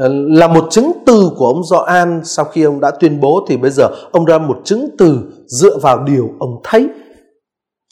Ờ, 0.00 0.08
là 0.28 0.48
một 0.48 0.68
chứng 0.70 0.92
từ 1.06 1.30
của 1.36 1.46
ông 1.46 1.64
Gioan 1.64 2.20
sau 2.24 2.44
khi 2.44 2.62
ông 2.62 2.80
đã 2.80 2.90
tuyên 3.00 3.20
bố 3.20 3.44
thì 3.48 3.56
bây 3.56 3.70
giờ 3.70 3.88
ông 4.12 4.24
ra 4.24 4.38
một 4.38 4.60
chứng 4.64 4.88
từ 4.98 5.18
dựa 5.46 5.78
vào 5.78 6.04
điều 6.04 6.30
ông 6.38 6.50
thấy. 6.64 6.88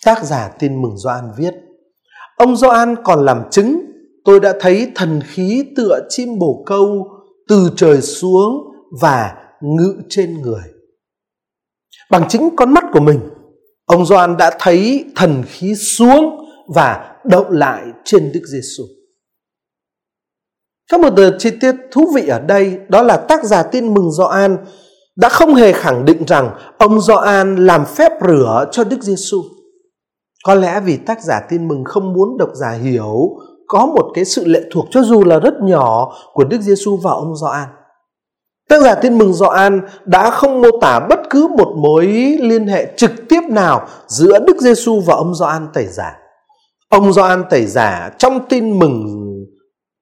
Tác 0.04 0.24
giả 0.24 0.50
tin 0.58 0.82
mừng 0.82 0.96
Gioan 0.96 1.24
viết: 1.36 1.54
Ông 2.36 2.56
Gioan 2.56 2.94
còn 3.04 3.24
làm 3.24 3.42
chứng, 3.50 3.80
tôi 4.24 4.40
đã 4.40 4.54
thấy 4.60 4.92
thần 4.94 5.20
khí 5.24 5.64
tựa 5.76 6.00
chim 6.08 6.38
bồ 6.38 6.62
câu 6.66 7.08
từ 7.48 7.70
trời 7.76 8.00
xuống 8.00 8.52
và 9.00 9.34
ngự 9.60 9.94
trên 10.08 10.40
người. 10.40 10.62
Bằng 12.10 12.24
chính 12.28 12.50
con 12.56 12.74
mắt 12.74 12.84
của 12.92 13.00
mình, 13.00 13.20
ông 13.86 14.06
Gioan 14.06 14.36
đã 14.36 14.56
thấy 14.58 15.04
thần 15.16 15.42
khí 15.46 15.74
xuống 15.74 16.46
và 16.74 17.16
động 17.24 17.50
lại 17.50 17.82
trên 18.04 18.30
Đức 18.34 18.40
Giêsu. 18.52 18.84
Có 20.90 20.98
một 20.98 21.10
chi 21.38 21.50
tiết 21.60 21.74
thú 21.90 22.12
vị 22.14 22.28
ở 22.28 22.40
đây, 22.40 22.78
đó 22.88 23.02
là 23.02 23.16
tác 23.16 23.44
giả 23.44 23.62
tin 23.62 23.94
mừng 23.94 24.10
Gioan 24.12 24.56
đã 25.16 25.28
không 25.28 25.54
hề 25.54 25.72
khẳng 25.72 26.04
định 26.04 26.24
rằng 26.26 26.50
ông 26.78 27.00
Gioan 27.00 27.56
làm 27.66 27.84
phép 27.84 28.12
rửa 28.26 28.64
cho 28.72 28.84
Đức 28.84 29.02
Giêsu. 29.02 29.42
Có 30.44 30.54
lẽ 30.54 30.80
vì 30.80 30.96
tác 30.96 31.22
giả 31.22 31.40
tin 31.48 31.68
mừng 31.68 31.84
không 31.84 32.12
muốn 32.12 32.38
độc 32.38 32.48
giả 32.54 32.70
hiểu, 32.70 33.28
có 33.68 33.86
một 33.86 34.10
cái 34.14 34.24
sự 34.24 34.44
lệ 34.46 34.60
thuộc 34.72 34.86
cho 34.90 35.02
dù 35.02 35.24
là 35.24 35.38
rất 35.38 35.54
nhỏ 35.62 36.12
của 36.32 36.44
Đức 36.44 36.60
Giêsu 36.60 36.96
và 36.96 37.10
ông 37.10 37.36
Gioan. 37.36 37.68
Tác 38.68 38.82
giả 38.82 38.94
tin 38.94 39.18
mừng 39.18 39.32
Gioan 39.34 39.80
đã 40.04 40.30
không 40.30 40.60
mô 40.60 40.68
tả 40.80 41.00
bất 41.08 41.20
cứ 41.30 41.48
một 41.56 41.72
mối 41.76 42.06
liên 42.40 42.66
hệ 42.66 42.86
trực 42.96 43.10
tiếp 43.28 43.40
nào 43.48 43.86
giữa 44.06 44.38
Đức 44.46 44.56
Giêsu 44.60 45.00
và 45.00 45.14
ông 45.14 45.34
Gioan 45.34 45.68
tẩy 45.74 45.86
giả. 45.86 46.12
Ông 46.88 47.12
Gioan 47.12 47.44
tẩy 47.50 47.66
giả 47.66 48.10
trong 48.18 48.48
tin 48.48 48.78
mừng 48.78 49.29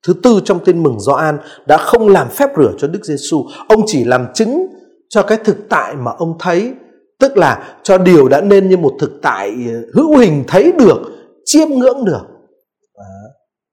thứ 0.07 0.15
tư 0.23 0.41
trong 0.45 0.65
tin 0.65 0.83
mừng 0.83 1.01
Gioan 1.01 1.39
đã 1.67 1.77
không 1.77 2.09
làm 2.09 2.29
phép 2.31 2.51
rửa 2.57 2.73
cho 2.79 2.89
Đức 2.89 3.05
Giêsu, 3.05 3.47
ông 3.69 3.81
chỉ 3.87 4.05
làm 4.05 4.27
chứng 4.35 4.67
cho 5.09 5.23
cái 5.23 5.39
thực 5.45 5.57
tại 5.69 5.97
mà 5.97 6.11
ông 6.19 6.37
thấy, 6.41 6.73
tức 7.21 7.37
là 7.37 7.79
cho 7.83 7.99
điều 7.99 8.29
đã 8.29 8.41
nên 8.41 8.69
như 8.69 8.77
một 8.77 8.93
thực 9.01 9.13
tại 9.23 9.51
ờ, 9.69 9.83
hữu 9.95 10.17
hình 10.17 10.45
thấy 10.49 10.73
được, 10.79 11.01
chiêm 11.45 11.69
ngưỡng 11.69 12.05
được. 12.05 12.23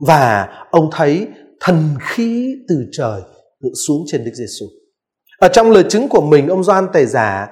Và 0.08 0.48
ông 0.72 0.90
thấy 0.92 1.28
thần 1.60 1.90
khí 2.00 2.56
từ 2.70 2.76
trời 2.92 3.22
ngự 3.60 3.70
xuống 3.88 4.04
trên 4.08 4.26
Đức 4.26 4.32
Giêsu. 4.34 4.66
Ở 5.40 5.48
trong 5.48 5.72
lời 5.72 5.84
chứng 5.90 6.08
của 6.08 6.22
mình, 6.22 6.48
ông 6.48 6.64
Gioan 6.64 6.88
Tài 6.94 7.06
Giả 7.06 7.48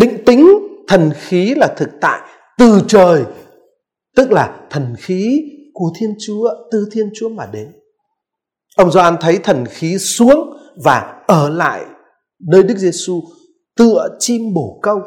định 0.00 0.24
tính 0.26 0.48
thần 0.88 1.10
khí 1.14 1.54
là 1.56 1.68
thực 1.76 1.88
tại 2.00 2.20
từ 2.58 2.80
trời, 2.88 3.24
tức 4.16 4.32
là 4.32 4.56
thần 4.70 4.94
khí 4.98 5.42
của 5.78 5.90
Thiên 5.98 6.14
Chúa, 6.26 6.50
từ 6.70 6.88
Thiên 6.92 7.10
Chúa 7.14 7.28
mà 7.28 7.46
đến. 7.52 7.72
Ông 8.76 8.90
Gioan 8.90 9.16
thấy 9.20 9.38
thần 9.38 9.64
khí 9.66 9.98
xuống 9.98 10.56
và 10.84 11.22
ở 11.26 11.48
lại 11.48 11.84
nơi 12.50 12.62
Đức 12.62 12.78
Giêsu 12.78 13.22
tựa 13.76 14.08
chim 14.18 14.54
bổ 14.54 14.78
câu. 14.82 15.00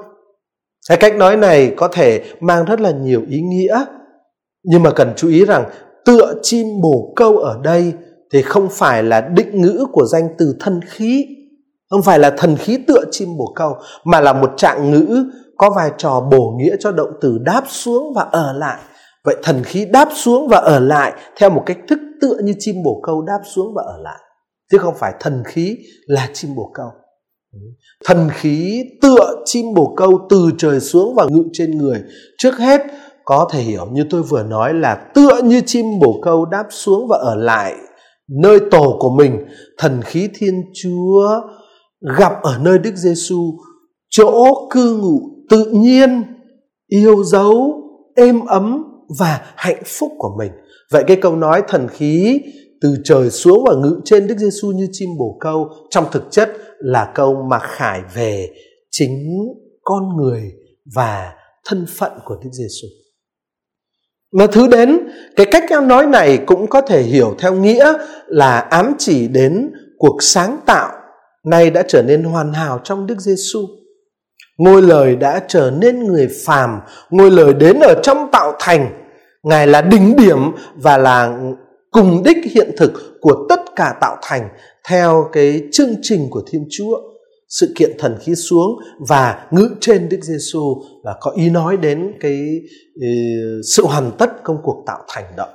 Cái 0.89 0.97
cách 0.97 1.15
nói 1.15 1.37
này 1.37 1.73
có 1.77 1.87
thể 1.87 2.23
mang 2.39 2.65
rất 2.65 2.81
là 2.81 2.91
nhiều 2.91 3.21
ý 3.29 3.41
nghĩa, 3.41 3.85
nhưng 4.63 4.83
mà 4.83 4.91
cần 4.91 5.13
chú 5.15 5.27
ý 5.27 5.45
rằng 5.45 5.69
tựa 6.05 6.33
chim 6.41 6.67
bổ 6.81 7.13
câu 7.15 7.37
ở 7.37 7.59
đây 7.63 7.93
thì 8.33 8.41
không 8.41 8.67
phải 8.71 9.03
là 9.03 9.21
định 9.21 9.61
ngữ 9.61 9.85
của 9.91 10.05
danh 10.05 10.29
từ 10.37 10.55
thân 10.59 10.79
khí 10.87 11.25
không 11.89 12.01
phải 12.01 12.19
là 12.19 12.29
thần 12.37 12.57
khí 12.57 12.77
tựa 12.87 13.03
chim 13.11 13.37
bổ 13.37 13.53
câu 13.55 13.77
mà 14.03 14.21
là 14.21 14.33
một 14.33 14.53
trạng 14.57 14.91
ngữ 14.91 15.25
có 15.57 15.69
vai 15.69 15.91
trò 15.97 16.27
bổ 16.31 16.53
nghĩa 16.57 16.75
cho 16.79 16.91
động 16.91 17.09
từ 17.21 17.37
đáp 17.37 17.63
xuống 17.67 18.13
và 18.15 18.21
ở 18.31 18.53
lại 18.53 18.79
vậy 19.23 19.35
thần 19.43 19.63
khí 19.63 19.85
đáp 19.85 20.09
xuống 20.15 20.47
và 20.47 20.57
ở 20.57 20.79
lại 20.79 21.13
theo 21.37 21.49
một 21.49 21.63
cách 21.65 21.77
thức 21.87 21.99
tựa 22.21 22.37
như 22.43 22.53
chim 22.59 22.75
bồ 22.85 23.01
câu 23.03 23.21
đáp 23.21 23.39
xuống 23.55 23.73
và 23.75 23.83
ở 23.87 23.97
lại. 24.03 24.19
Chứ 24.71 24.77
không 24.77 24.95
phải 24.97 25.13
thần 25.19 25.43
khí 25.45 25.77
là 26.05 26.29
chim 26.33 26.55
bồ 26.55 26.71
câu. 26.73 26.87
Thần 28.05 28.29
khí 28.31 28.83
tựa 29.01 29.35
chim 29.45 29.73
bồ 29.75 29.93
câu 29.97 30.19
từ 30.29 30.49
trời 30.57 30.79
xuống 30.79 31.15
và 31.15 31.27
ngự 31.29 31.43
trên 31.53 31.77
người. 31.77 32.03
Trước 32.37 32.57
hết 32.57 32.81
có 33.25 33.47
thể 33.51 33.61
hiểu 33.61 33.85
như 33.91 34.05
tôi 34.09 34.23
vừa 34.23 34.43
nói 34.43 34.73
là 34.73 34.95
tựa 35.13 35.41
như 35.43 35.61
chim 35.65 35.85
bồ 36.01 36.19
câu 36.23 36.45
đáp 36.45 36.65
xuống 36.69 37.07
và 37.07 37.17
ở 37.17 37.35
lại 37.35 37.75
nơi 38.41 38.59
tổ 38.71 38.97
của 38.99 39.09
mình. 39.09 39.45
Thần 39.77 40.01
khí 40.01 40.29
thiên 40.33 40.53
chúa 40.73 41.41
gặp 42.17 42.33
ở 42.41 42.57
nơi 42.57 42.79
Đức 42.79 42.95
Giêsu 42.95 43.53
chỗ 44.09 44.67
cư 44.69 44.97
ngụ 45.01 45.19
tự 45.49 45.65
nhiên, 45.65 46.23
yêu 46.87 47.23
dấu, 47.23 47.73
êm 48.15 48.45
ấm 48.45 48.83
và 49.19 49.41
hạnh 49.55 49.83
phúc 49.85 50.11
của 50.17 50.35
mình. 50.37 50.51
Vậy 50.91 51.03
cái 51.07 51.17
câu 51.21 51.35
nói 51.35 51.63
thần 51.67 51.87
khí 51.87 52.41
từ 52.81 52.95
trời 53.03 53.29
xuống 53.29 53.63
và 53.67 53.75
ngự 53.75 54.01
trên 54.05 54.27
Đức 54.27 54.37
Giêsu 54.37 54.71
như 54.71 54.87
chim 54.91 55.09
bồ 55.19 55.37
câu 55.39 55.69
trong 55.89 56.05
thực 56.11 56.23
chất 56.31 56.49
là 56.79 57.11
câu 57.15 57.43
mà 57.49 57.59
khải 57.59 58.01
về 58.13 58.49
chính 58.91 59.29
con 59.83 60.17
người 60.17 60.51
và 60.95 61.33
thân 61.65 61.85
phận 61.97 62.11
của 62.25 62.35
Đức 62.43 62.49
Giêsu. 62.51 62.87
Mà 64.31 64.47
thứ 64.47 64.67
đến, 64.67 64.99
cái 65.35 65.45
cách 65.51 65.63
nói 65.87 66.05
này 66.05 66.37
cũng 66.37 66.67
có 66.67 66.81
thể 66.81 67.01
hiểu 67.01 67.35
theo 67.39 67.53
nghĩa 67.53 67.93
là 68.27 68.59
ám 68.59 68.93
chỉ 68.97 69.27
đến 69.27 69.71
cuộc 69.97 70.17
sáng 70.23 70.59
tạo 70.65 70.91
nay 71.45 71.69
đã 71.69 71.83
trở 71.87 72.03
nên 72.03 72.23
hoàn 72.23 72.53
hảo 72.53 72.79
trong 72.83 73.07
Đức 73.07 73.19
Giêsu. 73.19 73.67
Ngôi 74.57 74.81
lời 74.81 75.15
đã 75.15 75.41
trở 75.47 75.71
nên 75.71 76.03
người 76.03 76.29
phàm, 76.45 76.79
ngôi 77.09 77.31
lời 77.31 77.53
đến 77.53 77.79
ở 77.79 78.01
trong 78.03 78.29
tạo 78.31 78.53
thành. 78.59 78.98
Ngài 79.43 79.67
là 79.67 79.81
đỉnh 79.81 80.15
điểm 80.15 80.37
và 80.75 80.97
là 80.97 81.39
cùng 81.91 82.23
đích 82.23 82.37
hiện 82.55 82.71
thực 82.77 82.91
của 83.21 83.45
tất 83.49 83.59
cả 83.75 83.95
tạo 84.01 84.17
thành 84.21 84.49
theo 84.87 85.29
cái 85.31 85.63
chương 85.71 85.95
trình 86.01 86.27
của 86.29 86.41
Thiên 86.51 86.67
Chúa. 86.71 86.97
sự 87.49 87.73
kiện 87.75 87.91
thần 87.99 88.17
khí 88.21 88.35
xuống 88.35 88.79
và 89.07 89.47
ngự 89.51 89.69
trên 89.81 90.09
Đức 90.09 90.17
Giêsu 90.21 90.81
là 91.03 91.15
có 91.21 91.31
ý 91.31 91.49
nói 91.49 91.77
đến 91.77 92.11
cái 92.19 92.39
ừ, 93.01 93.07
sự 93.75 93.85
hoàn 93.85 94.11
tất 94.17 94.43
công 94.43 94.57
cuộc 94.63 94.83
tạo 94.85 94.99
thành 95.07 95.23
đó. 95.37 95.47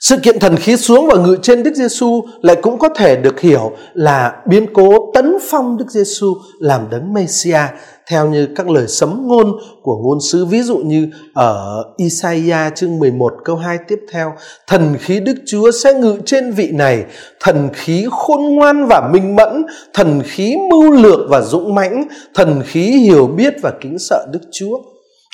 Sự 0.00 0.16
kiện 0.16 0.38
thần 0.38 0.56
khí 0.56 0.76
xuống 0.76 1.06
và 1.06 1.14
ngự 1.16 1.36
trên 1.42 1.62
Đức 1.62 1.74
Giêsu 1.74 2.22
lại 2.42 2.56
cũng 2.62 2.78
có 2.78 2.88
thể 2.88 3.16
được 3.16 3.40
hiểu 3.40 3.72
là 3.94 4.42
biến 4.46 4.66
cố 4.72 5.12
tấn 5.14 5.34
phong 5.50 5.76
Đức 5.76 5.90
Giêsu 5.90 6.34
làm 6.60 6.90
đấng 6.90 7.12
Mêsia 7.12 7.60
theo 8.10 8.28
như 8.28 8.48
các 8.56 8.68
lời 8.68 8.88
sấm 8.88 9.26
ngôn 9.26 9.52
của 9.82 9.96
ngôn 10.02 10.18
sứ. 10.20 10.44
Ví 10.44 10.62
dụ 10.62 10.76
như 10.76 11.08
ở 11.34 11.84
Isaiah 11.96 12.76
chương 12.76 12.98
11 12.98 13.32
câu 13.44 13.56
2 13.56 13.78
tiếp 13.88 13.98
theo, 14.12 14.32
thần 14.66 14.96
khí 15.00 15.20
Đức 15.20 15.34
Chúa 15.46 15.70
sẽ 15.70 15.94
ngự 15.94 16.18
trên 16.26 16.52
vị 16.52 16.70
này, 16.72 17.04
thần 17.40 17.68
khí 17.72 18.06
khôn 18.10 18.54
ngoan 18.54 18.86
và 18.86 19.08
minh 19.12 19.36
mẫn, 19.36 19.66
thần 19.94 20.22
khí 20.24 20.56
mưu 20.70 20.92
lược 20.92 21.20
và 21.28 21.40
dũng 21.40 21.74
mãnh, 21.74 22.04
thần 22.34 22.62
khí 22.66 22.80
hiểu 22.80 23.26
biết 23.26 23.54
và 23.62 23.72
kính 23.80 23.98
sợ 23.98 24.26
Đức 24.32 24.40
Chúa 24.52 24.78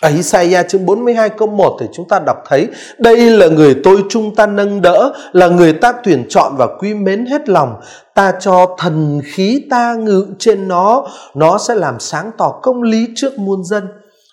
ở 0.03 0.11
Isaiah 0.11 0.69
chương 0.69 0.87
42 0.87 1.31
câu 1.31 1.49
1 1.49 1.77
thì 1.81 1.87
chúng 1.93 2.09
ta 2.09 2.19
đọc 2.19 2.37
thấy, 2.49 2.69
Đây 2.99 3.31
là 3.31 3.47
người 3.47 3.77
tôi 3.85 4.03
chúng 4.11 4.35
ta 4.35 4.47
nâng 4.47 4.83
đỡ, 4.83 5.13
Là 5.33 5.49
người 5.49 5.73
ta 5.73 5.93
tuyển 6.05 6.27
chọn 6.29 6.57
và 6.57 6.67
quý 6.79 6.95
mến 6.95 7.27
hết 7.27 7.49
lòng. 7.49 7.75
Ta 8.15 8.33
cho 8.41 8.77
thần 8.79 9.21
khí 9.25 9.63
ta 9.71 9.95
ngự 9.95 10.27
trên 10.39 10.69
nó 10.69 11.07
Nó 11.35 11.59
sẽ 11.59 11.75
làm 11.75 12.01
sáng 12.01 12.31
tỏ 12.39 12.61
công 12.63 12.83
lý 12.83 13.09
trước 13.17 13.39
muôn 13.39 13.65
dân. 13.65 13.89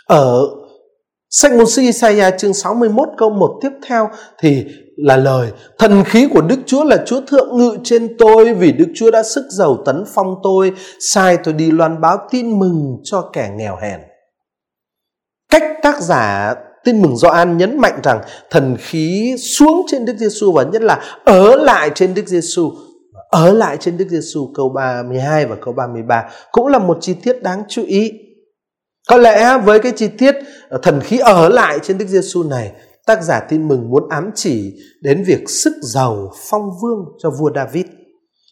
Ở 0.05 0.41
Sách 1.29 1.53
môn 1.53 1.65
sư 1.65 1.81
Isaiah 1.81 2.33
chương 2.37 2.53
61 2.53 3.07
câu 3.17 3.29
1 3.29 3.59
tiếp 3.61 3.71
theo 3.87 4.09
thì 4.39 4.65
là 4.95 5.17
lời, 5.17 5.51
Thần 5.79 6.03
khí 6.03 6.27
của 6.33 6.41
Đức 6.41 6.59
Chúa 6.65 6.83
là 6.83 7.03
Chúa 7.05 7.21
thượng 7.21 7.57
ngự 7.57 7.77
trên 7.83 8.15
tôi 8.19 8.53
Vì 8.53 8.71
Đức 8.71 8.87
Chúa 8.95 9.11
đã 9.11 9.23
sức 9.23 9.45
giàu 9.49 9.77
tấn 9.85 10.03
phong 10.15 10.35
tôi, 10.43 10.71
Sai 10.99 11.37
tôi 11.43 11.53
đi 11.53 11.71
loan 11.71 12.01
báo 12.01 12.17
tin 12.31 12.59
mừng 12.59 12.97
cho 13.03 13.29
kẻ 13.33 13.49
nghèo 13.57 13.77
hèn 13.81 13.99
cách 15.51 15.63
tác 15.81 16.01
giả 16.01 16.55
Tin 16.83 17.01
mừng 17.01 17.17
Gioan 17.17 17.57
nhấn 17.57 17.77
mạnh 17.77 17.99
rằng 18.03 18.21
thần 18.49 18.77
khí 18.79 19.35
xuống 19.37 19.85
trên 19.87 20.05
Đức 20.05 20.17
Giêsu 20.17 20.51
và 20.51 20.63
nhất 20.63 20.81
là 20.81 21.01
ở 21.25 21.55
lại 21.55 21.91
trên 21.95 22.13
Đức 22.13 22.27
Giêsu. 22.27 22.71
Ở 23.29 23.53
lại 23.53 23.77
trên 23.77 23.97
Đức 23.97 24.05
Giêsu 24.09 24.51
câu 24.55 24.69
32 24.69 25.45
và 25.45 25.55
câu 25.61 25.73
33 25.73 26.29
cũng 26.51 26.67
là 26.67 26.79
một 26.79 26.97
chi 27.01 27.13
tiết 27.23 27.43
đáng 27.43 27.63
chú 27.69 27.83
ý. 27.87 28.11
Có 29.09 29.17
lẽ 29.17 29.57
với 29.65 29.79
cái 29.79 29.91
chi 29.95 30.07
tiết 30.07 30.35
ờ, 30.69 30.79
thần 30.83 30.99
khí 31.01 31.17
ở 31.17 31.49
lại 31.49 31.79
trên 31.83 31.97
Đức 31.97 32.05
Giêsu 32.07 32.43
này, 32.43 32.71
tác 33.05 33.23
giả 33.23 33.39
tin 33.39 33.67
mừng 33.67 33.89
muốn 33.89 34.09
ám 34.09 34.31
chỉ 34.35 34.73
đến 35.01 35.23
việc 35.27 35.49
sức 35.49 35.73
giàu 35.81 36.31
phong 36.49 36.69
vương 36.81 37.05
cho 37.23 37.29
vua 37.29 37.51
David. 37.55 37.85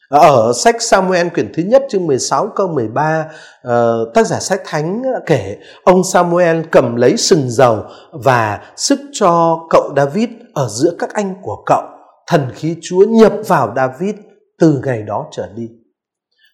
Ờ, 0.09 0.19
ở 0.19 0.53
sách 0.53 0.81
Samuel 0.81 1.27
quyển 1.27 1.51
thứ 1.53 1.63
nhất 1.63 1.83
chương 1.89 2.07
16 2.07 2.47
câu 2.55 2.67
13 2.67 3.21
uh, 3.21 3.31
ờ, 3.61 4.11
tác 4.13 4.27
giả 4.27 4.39
sách 4.39 4.61
thánh 4.65 5.01
kể 5.25 5.57
ông 5.83 6.03
Samuel 6.03 6.61
cầm 6.71 6.95
lấy 6.95 7.17
sừng 7.17 7.49
dầu 7.49 7.83
và 8.11 8.59
sức 8.75 8.99
cho 9.11 9.59
cậu 9.69 9.93
David 9.95 10.29
ở 10.53 10.67
giữa 10.69 10.91
các 10.99 11.13
anh 11.13 11.35
của 11.41 11.63
cậu. 11.65 11.81
Thần 12.27 12.41
khí 12.55 12.75
Chúa 12.81 13.05
nhập 13.05 13.33
vào 13.47 13.73
David 13.75 14.15
từ 14.59 14.81
ngày 14.85 15.03
đó 15.03 15.25
trở 15.31 15.47
đi. 15.55 15.67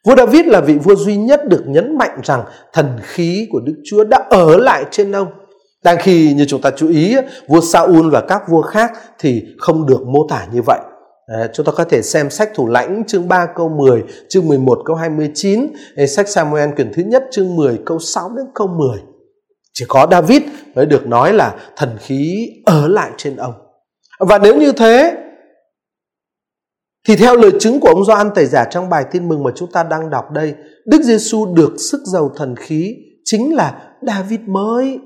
Vua 0.06 0.16
David 0.16 0.46
là 0.46 0.62
vị 0.62 0.74
vua 0.74 0.96
duy 0.96 1.18
nhất 1.18 1.42
được 1.48 1.64
nhấn 1.68 1.98
mạnh 1.98 2.20
rằng 2.24 2.44
thần 2.74 3.00
khí 3.02 3.48
của 3.52 3.60
Đức 3.60 3.76
Chúa 3.86 4.04
đã 4.04 4.24
ở 4.30 4.58
lại 4.58 4.86
trên 4.92 5.12
ông. 5.12 5.28
Đang 5.84 5.98
khi 6.00 6.34
như 6.34 6.46
chúng 6.46 6.62
ta 6.62 6.72
chú 6.78 6.90
ý, 6.90 7.16
vua 7.48 7.62
Saul 7.62 8.10
và 8.12 8.22
các 8.22 8.42
vua 8.50 8.62
khác 8.62 8.92
thì 9.20 9.44
không 9.58 9.86
được 9.86 10.08
mô 10.08 10.28
tả 10.30 10.48
như 10.54 10.62
vậy. 10.62 10.80
À, 11.28 11.50
chúng 11.54 11.66
ta 11.66 11.72
có 11.72 11.84
thể 11.84 12.02
xem 12.02 12.30
sách 12.30 12.52
thủ 12.56 12.68
lãnh 12.68 13.04
chương 13.08 13.28
3 13.28 13.48
câu 13.56 13.70
10, 13.70 14.04
chương 14.30 14.48
11 14.48 14.82
câu 14.86 14.96
29, 14.96 15.68
ờ, 15.96 16.06
sách 16.06 16.30
Samuel 16.30 16.70
quyển 16.76 16.92
thứ 16.94 17.04
nhất 17.04 17.24
chương 17.32 17.56
10 17.56 17.80
câu 17.86 18.00
6 18.00 18.30
đến 18.38 18.46
câu 18.56 18.68
10. 18.68 19.00
Chỉ 19.74 19.86
có 19.88 20.08
David 20.12 20.42
mới 20.76 20.86
được 20.86 21.08
nói 21.08 21.34
là 21.34 21.56
thần 21.76 21.98
khí 22.00 22.50
ở 22.66 22.88
lại 22.88 23.12
trên 23.18 23.36
ông. 23.36 23.54
Và 24.20 24.38
nếu 24.38 24.58
như 24.58 24.72
thế 24.72 25.18
thì 27.08 27.16
theo 27.16 27.36
lời 27.36 27.52
chứng 27.60 27.80
của 27.80 27.90
ông 27.90 28.06
Gioan 28.06 28.30
tẩy 28.36 28.46
giả 28.46 28.66
trong 28.72 28.90
bài 28.90 29.06
tin 29.12 29.28
mừng 29.28 29.44
mà 29.44 29.52
chúng 29.56 29.72
ta 29.72 29.84
đang 29.84 30.10
đọc 30.10 30.32
đây, 30.32 30.54
Đức 30.86 31.02
Giêsu 31.02 31.54
được 31.54 31.74
sức 31.78 32.02
giàu 32.14 32.32
thần 32.36 32.56
khí 32.56 32.96
chính 33.24 33.56
là 33.56 33.94
David 34.02 34.40
mới 34.48 35.00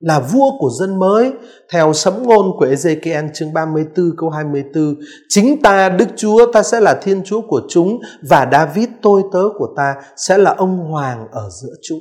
là 0.00 0.20
vua 0.20 0.58
của 0.58 0.70
dân 0.70 0.98
mới. 0.98 1.32
Theo 1.72 1.92
sấm 1.92 2.22
ngôn 2.22 2.46
của 2.58 2.66
Ezekiel 2.66 3.28
chương 3.34 3.52
34 3.52 4.10
câu 4.16 4.30
24 4.30 4.94
chính 5.28 5.62
ta, 5.62 5.88
Đức 5.88 6.08
Chúa, 6.16 6.52
ta 6.52 6.62
sẽ 6.62 6.80
là 6.80 6.94
thiên 7.02 7.22
chúa 7.24 7.40
của 7.40 7.62
chúng 7.68 7.98
và 8.28 8.48
David, 8.52 8.88
tôi, 9.02 9.22
tớ 9.32 9.42
của 9.58 9.68
ta, 9.76 9.94
sẽ 10.16 10.38
là 10.38 10.54
ông 10.56 10.78
hoàng 10.78 11.26
ở 11.32 11.48
giữa 11.62 11.74
chúng. 11.82 11.98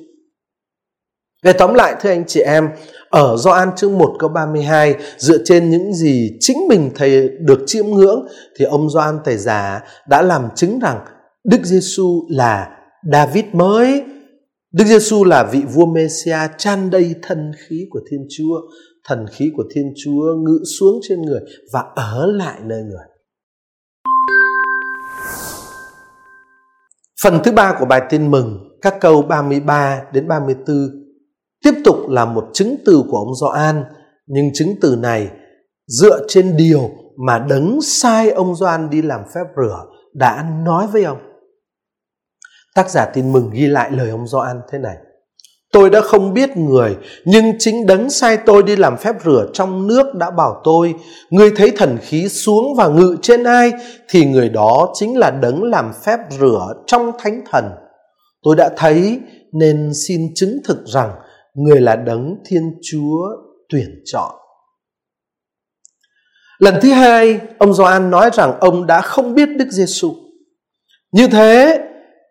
Về 1.44 1.54
tóm 1.54 1.74
lại, 1.74 1.96
thưa 2.02 2.10
anh 2.10 2.24
chị 2.28 2.42
em, 2.42 2.70
ở 3.10 3.38
Gioan 3.38 3.76
chương 3.76 3.98
1 3.98 4.16
câu 4.20 4.30
32 4.30 4.96
dựa 5.18 5.38
trên 5.46 5.70
những 5.70 5.94
gì 5.94 6.32
chính 6.40 6.68
mình 6.68 6.92
thầy 6.96 7.30
được 7.40 7.60
chiêm 7.66 7.86
ngưỡng, 7.86 8.28
thì 8.58 8.66
ông 8.66 8.90
Gioan 8.90 9.20
thầy 9.26 9.38
giả 9.38 9.82
đã 10.08 10.22
làm 10.22 10.50
chứng 10.56 10.80
rằng 10.80 11.00
Đức 11.44 11.60
Giêsu 11.64 12.26
là 12.30 12.70
David 13.12 13.46
mới. 13.54 14.04
Đức 14.72 14.86
Giêsu 14.86 15.24
là 15.24 15.44
vị 15.44 15.64
vua 15.74 15.86
Mêsia 15.86 16.38
tràn 16.58 16.90
đầy 16.90 17.16
thần 17.22 17.52
khí 17.58 17.88
của 17.90 18.00
Thiên 18.12 18.28
Chúa, 18.30 18.62
thần 19.08 19.26
khí 19.32 19.52
của 19.56 19.64
Thiên 19.76 19.94
Chúa 20.04 20.36
ngự 20.36 20.64
xuống 20.80 21.00
trên 21.10 21.22
người 21.22 21.40
và 21.74 21.84
ở 21.96 22.26
lại 22.26 22.60
nơi 22.64 22.84
người. 22.84 23.06
Phần 27.24 27.40
thứ 27.44 27.52
ba 27.52 27.76
của 27.80 27.86
bài 27.86 28.02
tin 28.10 28.32
mừng, 28.32 28.78
các 28.82 28.96
câu 29.02 29.22
33 29.22 30.02
đến 30.14 30.28
34 30.28 30.78
tiếp 31.64 31.74
tục 31.86 31.96
là 32.10 32.26
một 32.26 32.50
chứng 32.54 32.76
từ 32.86 33.04
của 33.12 33.18
ông 33.18 33.36
Gioan, 33.36 33.84
nhưng 34.28 34.46
chứng 34.54 34.76
từ 34.82 34.96
này 34.96 35.30
dựa 35.88 36.26
trên 36.28 36.58
điều 36.58 36.90
mà 37.28 37.40
đấng 37.50 37.80
sai 37.82 38.30
ông 38.30 38.56
Gioan 38.56 38.90
đi 38.90 39.02
làm 39.02 39.22
phép 39.36 39.44
rửa 39.56 39.86
đã 40.14 40.46
nói 40.66 40.88
với 40.88 41.04
ông. 41.04 41.29
Tác 42.76 42.90
giả 42.90 43.06
tin 43.06 43.32
mừng 43.32 43.50
ghi 43.54 43.68
lại 43.68 43.92
lời 43.92 44.10
ông 44.10 44.28
Gioan 44.28 44.62
thế 44.72 44.78
này. 44.78 44.96
Tôi 45.72 45.90
đã 45.90 46.02
không 46.02 46.34
biết 46.34 46.58
người, 46.58 46.98
nhưng 47.26 47.46
chính 47.60 47.86
đấng 47.86 48.10
sai 48.10 48.38
tôi 48.38 48.64
đi 48.64 48.76
làm 48.76 48.98
phép 48.98 49.16
rửa 49.26 49.46
trong 49.54 49.88
nước 49.88 50.16
đã 50.16 50.32
bảo 50.32 50.62
tôi, 50.64 50.96
người 51.30 51.52
thấy 51.56 51.72
thần 51.78 51.98
khí 52.02 52.30
xuống 52.30 52.76
và 52.78 52.88
ngự 52.88 53.18
trên 53.22 53.44
ai, 53.44 53.72
thì 54.10 54.26
người 54.26 54.50
đó 54.50 54.92
chính 54.94 55.18
là 55.18 55.32
đấng 55.32 55.64
làm 55.64 55.92
phép 56.06 56.20
rửa 56.30 56.74
trong 56.88 57.12
thánh 57.20 57.42
thần. 57.52 57.66
Tôi 58.44 58.56
đã 58.56 58.70
thấy 58.78 59.20
nên 59.54 59.92
xin 60.08 60.22
chứng 60.36 60.58
thực 60.66 60.86
rằng 60.86 61.12
người 61.54 61.82
là 61.82 61.96
đấng 61.96 62.36
Thiên 62.46 62.64
Chúa 62.92 63.28
tuyển 63.70 64.02
chọn. 64.06 64.32
Lần 66.60 66.76
thứ 66.82 66.92
hai, 66.92 67.40
ông 67.58 67.74
Gioan 67.74 68.12
nói 68.12 68.30
rằng 68.34 68.60
ông 68.60 68.88
đã 68.88 69.02
không 69.02 69.34
biết 69.34 69.50
Đức 69.58 69.68
Giêsu. 69.70 70.14
Như 71.12 71.28
thế, 71.28 71.80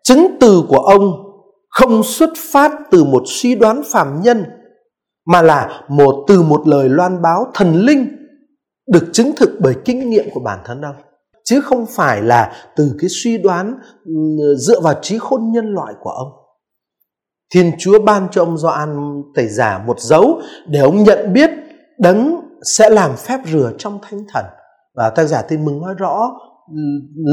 chứng 0.09 0.37
từ 0.39 0.63
của 0.69 0.77
ông 0.77 1.11
không 1.69 2.03
xuất 2.03 2.29
phát 2.51 2.71
từ 2.91 3.03
một 3.03 3.23
suy 3.25 3.55
đoán 3.55 3.81
phàm 3.91 4.21
nhân, 4.21 4.45
mà 5.27 5.41
là 5.41 5.81
một, 5.89 6.25
từ 6.27 6.41
một 6.41 6.67
lời 6.67 6.89
loan 6.89 7.21
báo 7.21 7.45
thần 7.53 7.73
linh 7.73 8.07
được 8.91 9.09
chứng 9.13 9.31
thực 9.37 9.49
bởi 9.59 9.75
kinh 9.85 10.09
nghiệm 10.09 10.25
của 10.33 10.39
bản 10.39 10.59
thân 10.65 10.81
ông. 10.81 10.95
Chứ 11.43 11.61
không 11.61 11.85
phải 11.85 12.21
là 12.21 12.51
từ 12.75 12.95
cái 12.99 13.09
suy 13.09 13.37
đoán 13.37 13.79
ừ, 14.05 14.13
dựa 14.57 14.79
vào 14.79 14.93
trí 15.01 15.17
khôn 15.17 15.51
nhân 15.51 15.73
loại 15.73 15.93
của 16.01 16.09
ông. 16.09 16.31
Thiên 17.53 17.71
chúa 17.79 17.99
ban 17.99 18.27
cho 18.31 18.41
ông 18.41 18.57
Gioan 18.57 19.21
tẩy 19.35 19.47
giả 19.47 19.83
một 19.87 19.99
dấu 19.99 20.41
để 20.67 20.79
ông 20.79 21.03
nhận 21.03 21.33
biết 21.33 21.49
đấng 21.99 22.35
sẽ 22.77 22.89
làm 22.89 23.15
phép 23.15 23.39
rửa 23.45 23.71
trong 23.77 23.99
thánh 24.01 24.19
thần. 24.33 24.45
Và 24.95 25.09
tác 25.09 25.25
giả 25.25 25.41
tin 25.41 25.65
mừng 25.65 25.81
nói 25.81 25.93
rõ 25.97 26.31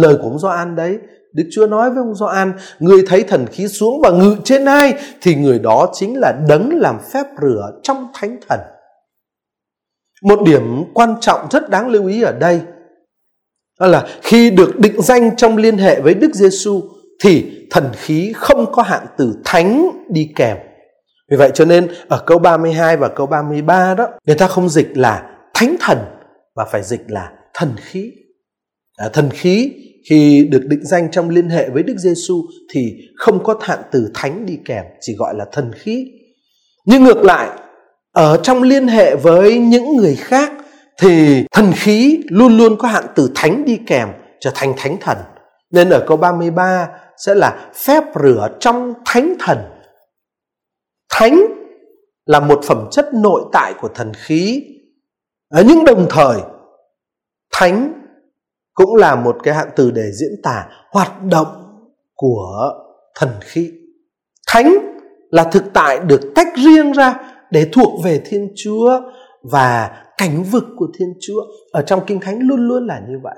lời 0.03 0.17
của 0.17 0.29
ông 0.29 0.39
Gioan 0.39 0.77
đấy 0.77 0.99
Đức 1.37 1.45
Chúa 1.53 1.67
nói 1.67 1.91
với 1.91 1.99
ông 1.99 2.15
Gioan, 2.15 2.53
người 2.79 3.03
thấy 3.07 3.23
thần 3.23 3.47
khí 3.47 3.69
xuống 3.69 4.01
và 4.03 4.11
ngự 4.11 4.37
trên 4.45 4.65
ai 4.65 4.95
thì 5.21 5.35
người 5.35 5.59
đó 5.59 5.91
chính 5.93 6.19
là 6.19 6.33
đấng 6.49 6.71
làm 6.79 6.99
phép 7.13 7.27
rửa 7.43 7.71
trong 7.83 8.09
thánh 8.15 8.37
thần. 8.49 8.61
Một 10.23 10.43
điểm 10.47 10.85
quan 10.95 11.15
trọng 11.21 11.47
rất 11.51 11.71
đáng 11.71 11.89
lưu 11.89 12.07
ý 12.07 12.23
ở 12.23 12.33
đây 12.33 12.61
đó 13.81 13.87
là 13.87 14.07
khi 14.23 14.51
được 14.51 14.79
định 14.79 15.03
danh 15.03 15.37
trong 15.37 15.57
liên 15.57 15.79
hệ 15.79 16.01
với 16.01 16.15
Đức 16.15 16.35
Giêsu 16.35 16.83
thì 17.25 17.67
thần 17.71 17.85
khí 17.93 18.33
không 18.37 18.73
có 18.73 18.83
hạn 18.83 19.07
từ 19.17 19.35
thánh 19.45 19.91
đi 20.09 20.33
kèm. 20.37 20.57
Vì 21.31 21.37
vậy 21.37 21.51
cho 21.55 21.65
nên 21.65 21.89
ở 22.09 22.23
câu 22.27 22.39
32 22.39 22.97
và 22.97 23.09
câu 23.09 23.27
33 23.27 23.95
đó 23.95 24.09
người 24.27 24.37
ta 24.37 24.49
không 24.49 24.69
dịch 24.69 24.89
là 24.95 25.31
thánh 25.55 25.77
thần 25.81 25.99
mà 26.57 26.65
phải 26.65 26.83
dịch 26.83 27.03
là 27.07 27.33
thần 27.55 27.71
khí. 27.77 28.13
À, 28.97 29.09
thần 29.09 29.31
khí 29.31 29.73
khi 30.11 30.49
được 30.51 30.63
định 30.67 30.85
danh 30.85 31.11
trong 31.11 31.29
liên 31.29 31.49
hệ 31.49 31.69
với 31.69 31.83
Đức 31.83 31.95
Giêsu 31.99 32.43
thì 32.73 32.97
không 33.17 33.45
có 33.45 33.55
hạn 33.61 33.79
từ 33.93 34.11
thánh 34.15 34.47
đi 34.47 34.59
kèm, 34.65 34.85
chỉ 35.01 35.15
gọi 35.15 35.35
là 35.35 35.45
thần 35.53 35.73
khí. 35.73 36.07
Nhưng 36.85 37.05
ngược 37.05 37.23
lại, 37.23 37.51
ở 38.13 38.41
trong 38.43 38.63
liên 38.63 38.89
hệ 38.89 39.17
với 39.17 39.59
những 39.59 39.97
người 39.97 40.15
khác 40.17 40.53
thì 40.99 41.45
thần 41.53 41.73
khí 41.75 42.21
luôn 42.29 42.57
luôn 42.57 42.77
có 42.79 42.89
hạn 42.89 43.05
từ 43.15 43.31
thánh 43.35 43.65
đi 43.65 43.79
kèm 43.87 44.09
trở 44.41 44.51
thành 44.55 44.75
thánh 44.77 44.97
thần. 45.01 45.19
Nên 45.71 45.91
ở 45.91 46.05
câu 46.07 46.17
33 46.17 46.89
sẽ 47.17 47.35
là 47.35 47.71
phép 47.75 48.05
rửa 48.23 48.49
trong 48.61 48.95
thánh 49.05 49.35
thần 49.41 49.59
thánh 51.09 51.47
là 52.27 52.41
một 52.41 52.61
phẩm 52.65 52.89
chất 52.91 53.15
nội 53.15 53.43
tại 53.53 53.75
của 53.81 53.89
thần 53.89 54.13
khí 54.15 54.63
ở 55.49 55.65
nhưng 55.67 55.85
đồng 55.85 56.07
thời 56.11 56.41
thánh 57.53 58.06
cũng 58.77 58.95
là 58.95 59.17
một 59.17 59.37
cái 59.43 59.55
hạn 59.55 59.69
từ 59.77 59.91
để 59.91 60.13
diễn 60.13 60.43
tả 60.43 60.69
hoạt 60.91 61.25
động 61.25 61.47
của 62.15 62.73
thần 63.15 63.31
khí. 63.41 63.71
Thánh 64.49 64.75
là 65.31 65.45
thực 65.45 65.65
tại 65.75 65.99
được 65.99 66.21
tách 66.35 66.49
riêng 66.57 66.93
ra 66.93 67.15
để 67.51 67.69
thuộc 67.73 68.05
về 68.05 68.23
thiên 68.25 68.53
chúa 68.57 69.01
và 69.43 70.03
cảnh 70.19 70.43
vực 70.43 70.65
của 70.77 70.87
thiên 70.99 71.09
chúa. 71.21 71.41
Ở 71.73 71.83
trong 71.83 72.01
kinh 72.07 72.21
thánh 72.21 72.39
luôn 72.41 72.69
luôn 72.69 72.87
là 72.87 73.01
như 73.09 73.15
vậy 73.23 73.37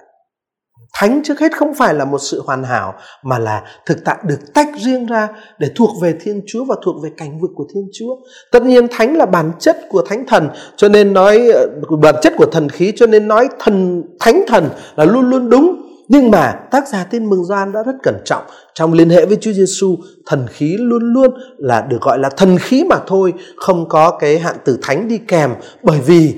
thánh 0.94 1.20
trước 1.24 1.40
hết 1.40 1.56
không 1.56 1.74
phải 1.74 1.94
là 1.94 2.04
một 2.04 2.18
sự 2.18 2.42
hoàn 2.46 2.64
hảo 2.64 2.94
mà 3.22 3.38
là 3.38 3.62
thực 3.86 4.04
tại 4.04 4.16
được 4.24 4.54
tách 4.54 4.68
riêng 4.78 5.06
ra 5.06 5.28
để 5.58 5.68
thuộc 5.76 5.90
về 6.02 6.14
thiên 6.20 6.42
chúa 6.46 6.64
và 6.64 6.76
thuộc 6.84 6.96
về 7.04 7.10
cảnh 7.16 7.40
vực 7.40 7.50
của 7.54 7.66
thiên 7.74 7.88
chúa. 7.92 8.16
Tất 8.52 8.62
nhiên 8.62 8.86
thánh 8.90 9.16
là 9.16 9.26
bản 9.26 9.52
chất 9.58 9.76
của 9.88 10.02
thánh 10.08 10.26
thần 10.26 10.48
cho 10.76 10.88
nên 10.88 11.12
nói 11.12 11.48
ờ, 11.48 11.66
bản 12.02 12.14
chất 12.22 12.32
của 12.36 12.46
thần 12.46 12.68
khí 12.68 12.92
cho 12.96 13.06
nên 13.06 13.28
nói 13.28 13.48
thần 13.58 14.02
thánh 14.20 14.44
thần 14.48 14.68
là 14.96 15.04
luôn 15.04 15.30
luôn 15.30 15.50
đúng. 15.50 15.84
Nhưng 16.08 16.30
mà 16.30 16.52
tác 16.70 16.88
giả 16.88 17.06
tin 17.10 17.30
mừng 17.30 17.44
Gioan 17.44 17.72
đã 17.72 17.82
rất 17.82 17.94
cẩn 18.02 18.14
trọng. 18.24 18.42
Trong 18.74 18.92
liên 18.92 19.10
hệ 19.10 19.26
với 19.26 19.36
Chúa 19.40 19.52
Giêsu, 19.52 19.96
thần 20.26 20.46
khí 20.50 20.76
luôn 20.78 21.02
luôn 21.12 21.30
là 21.58 21.86
được 21.90 22.00
gọi 22.00 22.18
là 22.18 22.30
thần 22.30 22.58
khí 22.58 22.84
mà 22.84 22.96
thôi, 23.06 23.34
không 23.56 23.88
có 23.88 24.10
cái 24.20 24.38
hạn 24.38 24.56
từ 24.64 24.78
thánh 24.82 25.08
đi 25.08 25.18
kèm 25.18 25.50
bởi 25.82 26.00
vì 26.06 26.34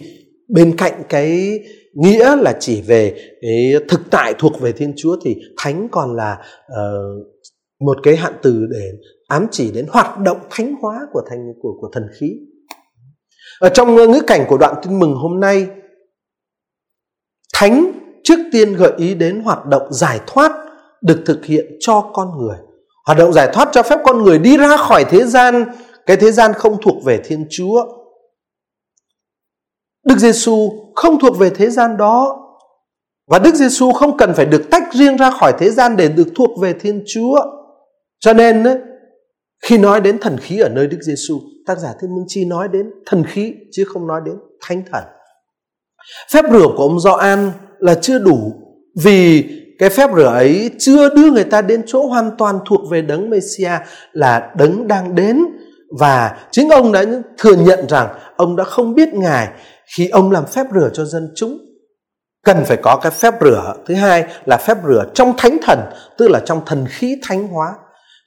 bên 0.48 0.76
cạnh 0.76 1.02
cái 1.08 1.58
nghĩa 1.94 2.36
là 2.36 2.56
chỉ 2.60 2.82
về 2.82 3.14
cái 3.42 3.74
thực 3.88 4.00
tại 4.10 4.34
thuộc 4.38 4.60
về 4.60 4.72
Thiên 4.72 4.92
Chúa 4.96 5.16
thì 5.24 5.36
thánh 5.58 5.88
còn 5.90 6.16
là 6.16 6.38
uh, 6.72 7.26
một 7.80 7.96
cái 8.02 8.16
hạn 8.16 8.32
từ 8.42 8.66
để 8.70 8.90
ám 9.28 9.46
chỉ 9.50 9.72
đến 9.72 9.86
hoạt 9.90 10.18
động 10.18 10.38
thánh 10.50 10.74
hóa 10.80 11.00
của 11.12 11.22
thành 11.30 11.52
của 11.62 11.72
của 11.80 11.90
thần 11.92 12.02
khí. 12.20 12.26
Ở 13.60 13.68
trong 13.68 13.94
ngữ 13.94 14.22
cảnh 14.26 14.44
của 14.48 14.58
đoạn 14.58 14.74
tin 14.82 14.98
mừng 14.98 15.14
hôm 15.14 15.40
nay, 15.40 15.66
thánh 17.54 17.92
trước 18.24 18.38
tiên 18.52 18.74
gợi 18.74 18.92
ý 18.96 19.14
đến 19.14 19.42
hoạt 19.42 19.66
động 19.66 19.92
giải 19.92 20.20
thoát 20.26 20.52
được 21.02 21.22
thực 21.26 21.44
hiện 21.44 21.66
cho 21.80 22.10
con 22.12 22.38
người. 22.38 22.56
Hoạt 23.06 23.18
động 23.18 23.32
giải 23.32 23.50
thoát 23.52 23.68
cho 23.72 23.82
phép 23.82 23.98
con 24.04 24.22
người 24.22 24.38
đi 24.38 24.56
ra 24.56 24.76
khỏi 24.76 25.04
thế 25.04 25.24
gian, 25.24 25.64
cái 26.06 26.16
thế 26.16 26.32
gian 26.32 26.52
không 26.52 26.76
thuộc 26.82 27.04
về 27.04 27.20
Thiên 27.24 27.46
Chúa. 27.50 27.84
Đức 30.04 30.18
Giêsu 30.18 30.70
không 31.00 31.18
thuộc 31.18 31.38
về 31.38 31.50
thế 31.50 31.70
gian 31.70 31.96
đó 31.96 32.36
và 33.30 33.38
Đức 33.38 33.54
Giêsu 33.54 33.92
không 33.92 34.16
cần 34.16 34.34
phải 34.34 34.46
được 34.46 34.70
tách 34.70 34.94
riêng 34.94 35.16
ra 35.16 35.30
khỏi 35.30 35.52
thế 35.58 35.70
gian 35.70 35.96
để 35.96 36.08
được 36.08 36.28
thuộc 36.36 36.60
về 36.60 36.72
Thiên 36.72 37.04
Chúa. 37.06 37.36
Cho 38.18 38.32
nên 38.32 38.64
khi 39.62 39.78
nói 39.78 40.00
đến 40.00 40.18
thần 40.18 40.38
khí 40.38 40.58
ở 40.58 40.68
nơi 40.68 40.86
Đức 40.86 40.98
Giêsu, 41.00 41.40
tác 41.66 41.78
giả 41.78 41.88
Thiên 42.00 42.14
Minh 42.14 42.24
Chi 42.28 42.44
nói 42.44 42.68
đến 42.68 42.90
thần 43.06 43.24
khí 43.24 43.54
chứ 43.72 43.84
không 43.92 44.06
nói 44.06 44.20
đến 44.24 44.34
thánh 44.62 44.82
thần. 44.92 45.04
Phép 46.32 46.44
rửa 46.52 46.66
của 46.76 46.82
ông 46.82 47.00
Gioan 47.00 47.52
là 47.78 47.94
chưa 47.94 48.18
đủ 48.18 48.52
vì 49.04 49.44
cái 49.78 49.90
phép 49.90 50.10
rửa 50.16 50.26
ấy 50.26 50.70
chưa 50.78 51.14
đưa 51.14 51.30
người 51.30 51.44
ta 51.44 51.62
đến 51.62 51.82
chỗ 51.86 52.06
hoàn 52.06 52.30
toàn 52.38 52.58
thuộc 52.66 52.80
về 52.90 53.02
đấng 53.02 53.30
Messia 53.30 53.72
là 54.12 54.50
đấng 54.58 54.88
đang 54.88 55.14
đến 55.14 55.44
và 55.98 56.38
chính 56.50 56.68
ông 56.68 56.92
đã 56.92 57.04
thừa 57.38 57.56
nhận 57.56 57.88
rằng 57.88 58.08
ông 58.36 58.56
đã 58.56 58.64
không 58.64 58.94
biết 58.94 59.14
ngài 59.14 59.48
khi 59.96 60.08
ông 60.08 60.30
làm 60.30 60.46
phép 60.46 60.66
rửa 60.74 60.90
cho 60.92 61.04
dân 61.04 61.32
chúng, 61.36 61.58
cần 62.44 62.64
phải 62.64 62.76
có 62.82 63.00
cái 63.02 63.12
phép 63.12 63.34
rửa 63.40 63.74
thứ 63.86 63.94
hai 63.94 64.24
là 64.44 64.56
phép 64.56 64.76
rửa 64.88 65.04
trong 65.14 65.34
thánh 65.36 65.58
thần, 65.62 65.78
tức 66.18 66.28
là 66.30 66.40
trong 66.46 66.62
thần 66.66 66.86
khí 66.88 67.16
thánh 67.22 67.48
hóa 67.48 67.74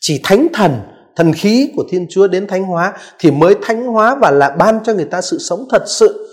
chỉ 0.01 0.21
thánh 0.23 0.47
thần 0.53 0.71
thần 1.15 1.33
khí 1.33 1.71
của 1.75 1.83
thiên 1.89 2.07
chúa 2.09 2.27
đến 2.27 2.47
thánh 2.47 2.63
hóa 2.63 2.93
thì 3.19 3.31
mới 3.31 3.55
thánh 3.61 3.85
hóa 3.85 4.15
và 4.15 4.31
là 4.31 4.49
ban 4.49 4.83
cho 4.83 4.93
người 4.93 5.05
ta 5.05 5.21
sự 5.21 5.37
sống 5.39 5.67
thật 5.71 5.83
sự 5.87 6.29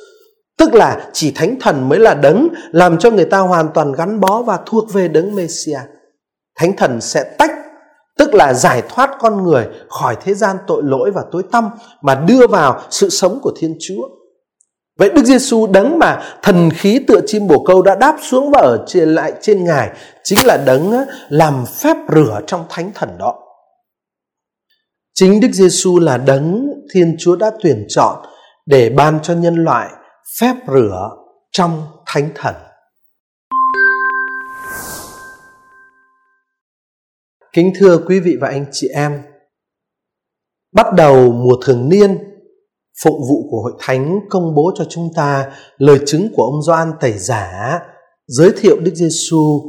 Tức 0.61 0.75
là 0.75 1.11
chỉ 1.13 1.33
thánh 1.35 1.55
thần 1.61 1.89
mới 1.89 1.99
là 1.99 2.15
đấng, 2.15 2.49
làm 2.73 2.99
cho 2.99 3.11
người 3.11 3.25
ta 3.25 3.39
hoàn 3.39 3.69
toàn 3.75 3.93
gắn 3.93 4.21
bó 4.21 4.43
và 4.43 4.59
thuộc 4.67 4.93
về 4.93 5.09
đấng 5.09 5.35
Messia. 5.35 5.79
Thánh 6.59 6.77
thần 6.77 7.01
sẽ 7.01 7.25
tách, 7.39 7.51
tức 8.19 8.35
là 8.35 8.55
giải 8.55 8.83
thoát 8.89 9.11
con 9.21 9.43
người 9.43 9.69
khỏi 9.89 10.17
thế 10.25 10.35
gian 10.35 10.57
tội 10.67 10.83
lỗi 10.85 11.11
và 11.15 11.23
tối 11.33 11.43
tăm 11.53 11.71
mà 12.03 12.15
đưa 12.15 12.47
vào 12.47 12.83
sự 12.91 13.09
sống 13.09 13.39
của 13.43 13.53
Thiên 13.57 13.77
Chúa. 13.81 14.03
Vậy 15.01 15.11
Đức 15.15 15.25
Giêsu 15.25 15.67
đấng 15.67 15.99
mà 15.99 16.39
thần 16.43 16.71
khí 16.71 17.01
tựa 17.09 17.21
chim 17.27 17.47
bồ 17.47 17.65
câu 17.65 17.83
đã 17.83 17.95
đáp 17.95 18.17
xuống 18.23 18.51
và 18.51 18.61
ở 18.61 18.85
trên 18.87 19.15
lại 19.15 19.33
trên 19.41 19.65
ngài, 19.65 19.91
chính 20.23 20.39
là 20.45 20.57
đấng 20.67 20.93
làm 21.29 21.65
phép 21.67 21.97
rửa 22.15 22.41
trong 22.47 22.65
thánh 22.69 22.91
thần 22.95 23.19
đó. 23.19 23.35
Chính 25.15 25.41
Đức 25.41 25.49
Giêsu 25.53 25.99
là 25.99 26.19
đấng 26.19 26.67
Thiên 26.95 27.17
Chúa 27.19 27.37
đã 27.37 27.51
tuyển 27.63 27.87
chọn 27.89 28.27
để 28.67 28.91
ban 28.91 29.19
cho 29.23 29.35
nhân 29.35 29.55
loại 29.55 29.91
phép 30.41 30.55
rửa 30.69 31.11
trong 31.53 31.83
thánh 32.07 32.29
thần 32.35 32.55
kính 37.53 37.73
thưa 37.79 37.99
quý 37.99 38.21
vị 38.21 38.37
và 38.41 38.49
anh 38.49 38.65
chị 38.73 38.89
em, 38.89 39.23
bắt 40.73 40.87
đầu 40.97 41.33
mùa 41.33 41.57
thường 41.65 41.89
niên 41.89 42.30
phụng 43.05 43.21
vụ 43.29 43.49
của 43.51 43.63
hội 43.63 43.73
thánh 43.79 44.21
công 44.31 44.55
bố 44.55 44.73
cho 44.75 44.85
chúng 44.89 45.09
ta 45.17 45.51
lời 45.79 45.99
chứng 46.07 46.29
của 46.35 46.43
ông 46.43 46.63
Doan 46.63 46.93
tẩy 47.01 47.13
giả 47.13 47.81
giới 48.27 48.53
thiệu 48.61 48.77
Đức 48.81 48.95
Giêsu 48.95 49.63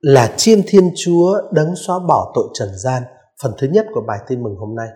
là 0.00 0.34
chiên 0.36 0.62
thiên 0.66 0.90
chúa 0.96 1.40
đấng 1.52 1.76
xóa 1.76 1.98
bỏ 2.08 2.32
tội 2.34 2.44
trần 2.54 2.68
gian. 2.84 3.02
Phần 3.42 3.52
thứ 3.58 3.66
nhất 3.66 3.86
của 3.94 4.00
bài 4.08 4.18
tin 4.28 4.42
mừng 4.42 4.56
hôm 4.56 4.76
nay. 4.76 4.88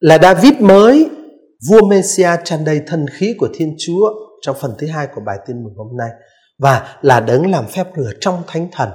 Là 0.00 0.18
David 0.22 0.52
mới 0.60 1.10
vua 1.70 1.86
Messia 1.88 2.30
tràn 2.44 2.64
đầy 2.64 2.80
thần 2.86 3.06
khí 3.12 3.34
của 3.38 3.48
thiên 3.54 3.74
chúa 3.78 4.10
trong 4.42 4.56
phần 4.60 4.74
thứ 4.78 4.86
hai 4.86 5.08
của 5.14 5.20
bài 5.26 5.38
tin 5.46 5.64
mừng 5.64 5.74
hôm 5.76 5.96
nay 5.96 6.10
và 6.58 6.98
là 7.02 7.20
đấng 7.20 7.50
làm 7.50 7.66
phép 7.66 7.86
rửa 7.96 8.10
trong 8.20 8.42
thánh 8.46 8.68
thần. 8.72 8.88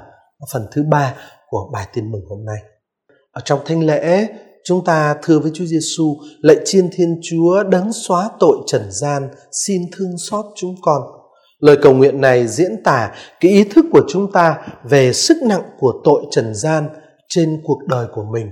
Phần 0.53 0.67
thứ 0.71 0.83
ba 0.83 1.15
của 1.49 1.69
bài 1.73 1.87
tin 1.93 2.11
mừng 2.11 2.21
hôm 2.29 2.45
nay. 2.45 2.57
Ở 3.31 3.41
trong 3.45 3.59
thánh 3.65 3.85
lễ, 3.85 4.27
chúng 4.65 4.83
ta 4.83 5.15
thưa 5.23 5.39
với 5.39 5.51
Chúa 5.53 5.65
Giêsu 5.65 6.17
lạy 6.41 6.57
chiên 6.65 6.89
Thiên 6.91 7.19
Chúa 7.23 7.63
đấng 7.63 7.93
xóa 7.93 8.29
tội 8.39 8.57
trần 8.67 8.81
gian, 8.91 9.29
xin 9.65 9.81
thương 9.91 10.17
xót 10.29 10.45
chúng 10.55 10.75
con. 10.81 11.01
Lời 11.59 11.77
cầu 11.81 11.93
nguyện 11.93 12.21
này 12.21 12.47
diễn 12.47 12.83
tả 12.83 13.11
cái 13.39 13.51
ý 13.51 13.63
thức 13.63 13.85
của 13.91 14.01
chúng 14.07 14.31
ta 14.31 14.57
về 14.83 15.13
sức 15.13 15.37
nặng 15.43 15.63
của 15.79 15.93
tội 16.03 16.25
trần 16.31 16.55
gian 16.55 16.89
trên 17.29 17.61
cuộc 17.63 17.79
đời 17.87 18.07
của 18.13 18.23
mình 18.33 18.49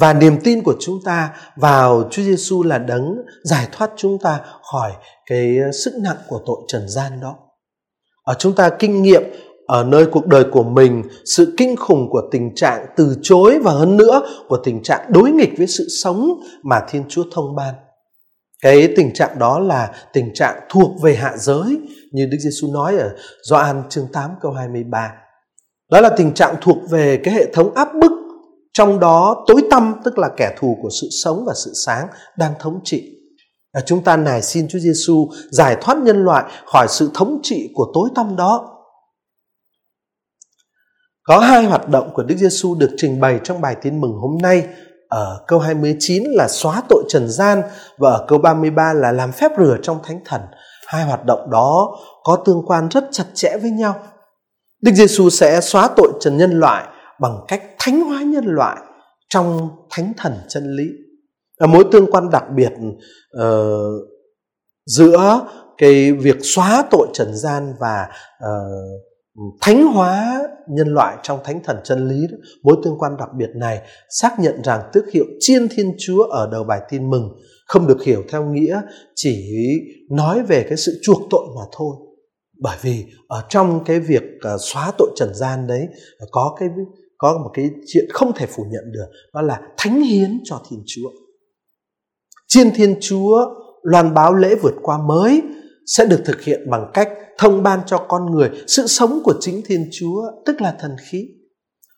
và 0.00 0.12
niềm 0.12 0.36
tin 0.44 0.62
của 0.62 0.74
chúng 0.80 0.98
ta 1.04 1.30
vào 1.56 2.08
Chúa 2.10 2.22
Giêsu 2.22 2.62
là 2.62 2.78
đấng 2.78 3.16
giải 3.44 3.68
thoát 3.72 3.90
chúng 3.96 4.18
ta 4.18 4.40
khỏi 4.72 4.92
cái 5.26 5.56
sức 5.84 5.94
nặng 6.02 6.16
của 6.28 6.40
tội 6.46 6.56
trần 6.68 6.88
gian 6.88 7.20
đó. 7.20 7.36
Ở 8.22 8.34
chúng 8.38 8.54
ta 8.54 8.70
kinh 8.78 9.02
nghiệm 9.02 9.22
ở 9.70 9.84
nơi 9.84 10.06
cuộc 10.06 10.26
đời 10.26 10.44
của 10.52 10.62
mình, 10.62 11.02
sự 11.36 11.54
kinh 11.56 11.76
khủng 11.76 12.10
của 12.10 12.22
tình 12.30 12.54
trạng 12.54 12.86
từ 12.96 13.16
chối 13.22 13.58
và 13.58 13.72
hơn 13.72 13.96
nữa 13.96 14.22
của 14.48 14.58
tình 14.64 14.82
trạng 14.82 15.12
đối 15.12 15.30
nghịch 15.30 15.52
với 15.58 15.66
sự 15.66 15.86
sống 16.02 16.40
mà 16.62 16.80
Thiên 16.90 17.04
Chúa 17.08 17.24
thông 17.32 17.56
ban. 17.56 17.74
Cái 18.62 18.88
tình 18.96 19.14
trạng 19.14 19.38
đó 19.38 19.58
là 19.58 19.90
tình 20.12 20.34
trạng 20.34 20.60
thuộc 20.68 20.90
về 21.02 21.14
hạ 21.14 21.36
giới, 21.36 21.78
như 22.12 22.26
Đức 22.26 22.38
Giêsu 22.40 22.72
nói 22.72 22.96
ở 22.96 23.10
Gioan 23.50 23.82
chương 23.88 24.06
8 24.12 24.30
câu 24.40 24.52
23. 24.52 25.12
Đó 25.90 26.00
là 26.00 26.10
tình 26.16 26.34
trạng 26.34 26.56
thuộc 26.60 26.78
về 26.90 27.20
cái 27.24 27.34
hệ 27.34 27.52
thống 27.52 27.74
áp 27.74 27.88
bức, 28.00 28.12
trong 28.72 29.00
đó 29.00 29.44
tối 29.46 29.62
tăm, 29.70 29.94
tức 30.04 30.18
là 30.18 30.28
kẻ 30.36 30.54
thù 30.58 30.78
của 30.82 30.88
sự 31.00 31.08
sống 31.24 31.44
và 31.46 31.52
sự 31.64 31.72
sáng, 31.86 32.06
đang 32.38 32.52
thống 32.60 32.80
trị 32.84 33.02
à, 33.72 33.80
chúng 33.86 34.02
ta 34.02 34.16
nài 34.16 34.42
xin 34.42 34.68
Chúa 34.68 34.78
Giêsu 34.78 35.28
giải 35.50 35.76
thoát 35.80 35.98
nhân 35.98 36.24
loại 36.24 36.44
khỏi 36.66 36.86
sự 36.88 37.10
thống 37.14 37.40
trị 37.42 37.70
của 37.74 37.86
tối 37.94 38.08
tăm 38.14 38.36
đó. 38.36 38.79
Có 41.30 41.38
hai 41.38 41.64
hoạt 41.64 41.88
động 41.88 42.10
của 42.14 42.22
Đức 42.22 42.34
Giêsu 42.38 42.74
được 42.74 42.90
trình 42.96 43.20
bày 43.20 43.40
trong 43.44 43.60
bài 43.60 43.76
tin 43.82 44.00
mừng 44.00 44.12
hôm 44.12 44.38
nay. 44.42 44.66
Ở 45.08 45.44
câu 45.46 45.58
29 45.58 46.22
là 46.26 46.48
xóa 46.48 46.82
tội 46.88 47.04
trần 47.08 47.28
gian 47.28 47.62
và 47.98 48.10
ở 48.10 48.24
câu 48.28 48.38
33 48.38 48.92
là 48.92 49.12
làm 49.12 49.32
phép 49.32 49.52
rửa 49.58 49.76
trong 49.82 49.98
thánh 50.02 50.20
thần. 50.24 50.40
Hai 50.86 51.04
hoạt 51.04 51.24
động 51.26 51.50
đó 51.50 51.96
có 52.24 52.42
tương 52.44 52.62
quan 52.66 52.88
rất 52.88 53.04
chặt 53.12 53.24
chẽ 53.34 53.56
với 53.62 53.70
nhau. 53.70 53.94
Đức 54.82 54.92
Giêsu 54.94 55.30
sẽ 55.30 55.60
xóa 55.60 55.88
tội 55.96 56.12
trần 56.20 56.36
nhân 56.36 56.50
loại 56.50 56.86
bằng 57.20 57.40
cách 57.48 57.62
thánh 57.78 58.00
hóa 58.00 58.22
nhân 58.22 58.44
loại 58.46 58.76
trong 59.28 59.68
thánh 59.90 60.12
thần 60.16 60.32
chân 60.48 60.76
lý 60.76 60.84
mối 61.68 61.84
tương 61.92 62.10
quan 62.10 62.30
đặc 62.30 62.44
biệt 62.56 62.72
uh, 63.42 63.42
giữa 64.86 65.40
cái 65.78 66.12
việc 66.12 66.36
xóa 66.42 66.84
tội 66.90 67.08
trần 67.12 67.36
gian 67.36 67.74
và 67.80 68.08
uh, 68.44 69.09
thánh 69.60 69.86
hóa 69.86 70.42
nhân 70.68 70.88
loại 70.88 71.16
trong 71.22 71.38
thánh 71.44 71.62
thần 71.64 71.76
chân 71.84 72.08
lý 72.08 72.26
đó, 72.30 72.36
mối 72.62 72.76
tương 72.84 72.98
quan 72.98 73.16
đặc 73.16 73.28
biệt 73.38 73.50
này 73.54 73.80
xác 74.08 74.40
nhận 74.40 74.62
rằng 74.64 74.80
tước 74.92 75.04
hiệu 75.12 75.24
chiên 75.40 75.68
thiên 75.68 75.94
chúa 75.98 76.22
ở 76.22 76.48
đầu 76.52 76.64
bài 76.64 76.80
tin 76.90 77.10
mừng 77.10 77.28
không 77.66 77.86
được 77.86 78.02
hiểu 78.02 78.22
theo 78.28 78.44
nghĩa 78.44 78.80
chỉ 79.14 79.54
nói 80.10 80.42
về 80.42 80.66
cái 80.68 80.76
sự 80.76 81.00
chuộc 81.02 81.22
tội 81.30 81.46
mà 81.56 81.62
thôi 81.72 81.96
bởi 82.62 82.76
vì 82.82 83.04
ở 83.28 83.44
trong 83.48 83.84
cái 83.84 84.00
việc 84.00 84.22
à, 84.40 84.50
xóa 84.58 84.92
tội 84.98 85.10
trần 85.16 85.34
gian 85.34 85.66
đấy 85.66 85.88
à, 86.18 86.26
có 86.30 86.56
cái 86.60 86.68
có 87.18 87.38
một 87.44 87.50
cái 87.54 87.70
chuyện 87.86 88.04
không 88.12 88.32
thể 88.36 88.46
phủ 88.46 88.64
nhận 88.70 88.92
được 88.92 89.06
đó 89.34 89.42
là 89.42 89.60
thánh 89.76 90.02
hiến 90.02 90.40
cho 90.44 90.60
Thiên 90.70 90.82
Chúa. 90.86 91.10
Chiên 92.48 92.70
Thiên 92.74 92.96
Chúa 93.00 93.46
loan 93.82 94.14
báo 94.14 94.34
lễ 94.34 94.54
vượt 94.62 94.74
qua 94.82 94.98
mới 94.98 95.42
sẽ 95.86 96.04
được 96.04 96.22
thực 96.24 96.42
hiện 96.42 96.70
bằng 96.70 96.90
cách 96.94 97.08
thông 97.38 97.62
ban 97.62 97.80
cho 97.86 97.98
con 97.98 98.30
người 98.30 98.50
sự 98.66 98.86
sống 98.86 99.20
của 99.24 99.34
chính 99.40 99.62
Thiên 99.66 99.88
Chúa, 99.92 100.22
tức 100.46 100.60
là 100.60 100.74
thần 100.80 100.96
khí. 101.00 101.28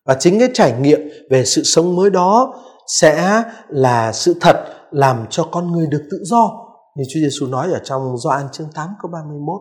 Và 0.06 0.16
chính 0.20 0.38
cái 0.38 0.48
trải 0.54 0.80
nghiệm 0.80 1.00
về 1.30 1.44
sự 1.44 1.62
sống 1.62 1.96
mới 1.96 2.10
đó 2.10 2.54
sẽ 3.00 3.42
là 3.68 4.12
sự 4.12 4.34
thật 4.40 4.64
làm 4.90 5.26
cho 5.30 5.44
con 5.44 5.72
người 5.72 5.86
được 5.86 6.02
tự 6.10 6.18
do. 6.22 6.50
Như 6.96 7.04
Chúa 7.08 7.20
Giêsu 7.20 7.46
nói 7.46 7.72
ở 7.72 7.80
trong 7.84 8.16
Gioan 8.18 8.46
chương 8.52 8.68
8 8.74 8.88
câu 9.02 9.10
31. 9.12 9.60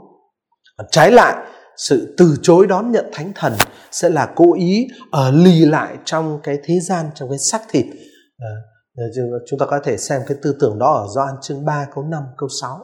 Và 0.78 0.86
trái 0.92 1.12
lại, 1.12 1.36
sự 1.78 2.16
từ 2.18 2.36
chối 2.42 2.68
đón 2.68 2.92
nhận 2.92 3.06
thánh 3.14 3.32
thần 3.36 3.54
sẽ 3.92 4.10
là 4.10 4.34
cố 4.36 4.54
ý 4.54 4.88
ở 5.12 5.32
lì 5.32 5.66
lại 5.66 5.98
trong 6.06 6.40
cái 6.44 6.58
thế 6.64 6.80
gian 6.80 7.06
trong 7.16 7.30
cái 7.30 7.38
xác 7.38 7.62
thịt 7.70 7.86
ờ, 8.40 8.50
ờ, 8.98 9.04
chúng 9.50 9.60
ta 9.60 9.66
có 9.66 9.80
thể 9.84 9.98
xem 9.98 10.22
cái 10.28 10.38
tư 10.42 10.56
tưởng 10.60 10.80
đó 10.80 10.94
ở 10.94 11.08
Gioan 11.16 11.36
chương 11.42 11.66
3 11.66 11.88
câu 11.96 12.04
5 12.04 12.24
câu 12.38 12.50
6 12.62 12.80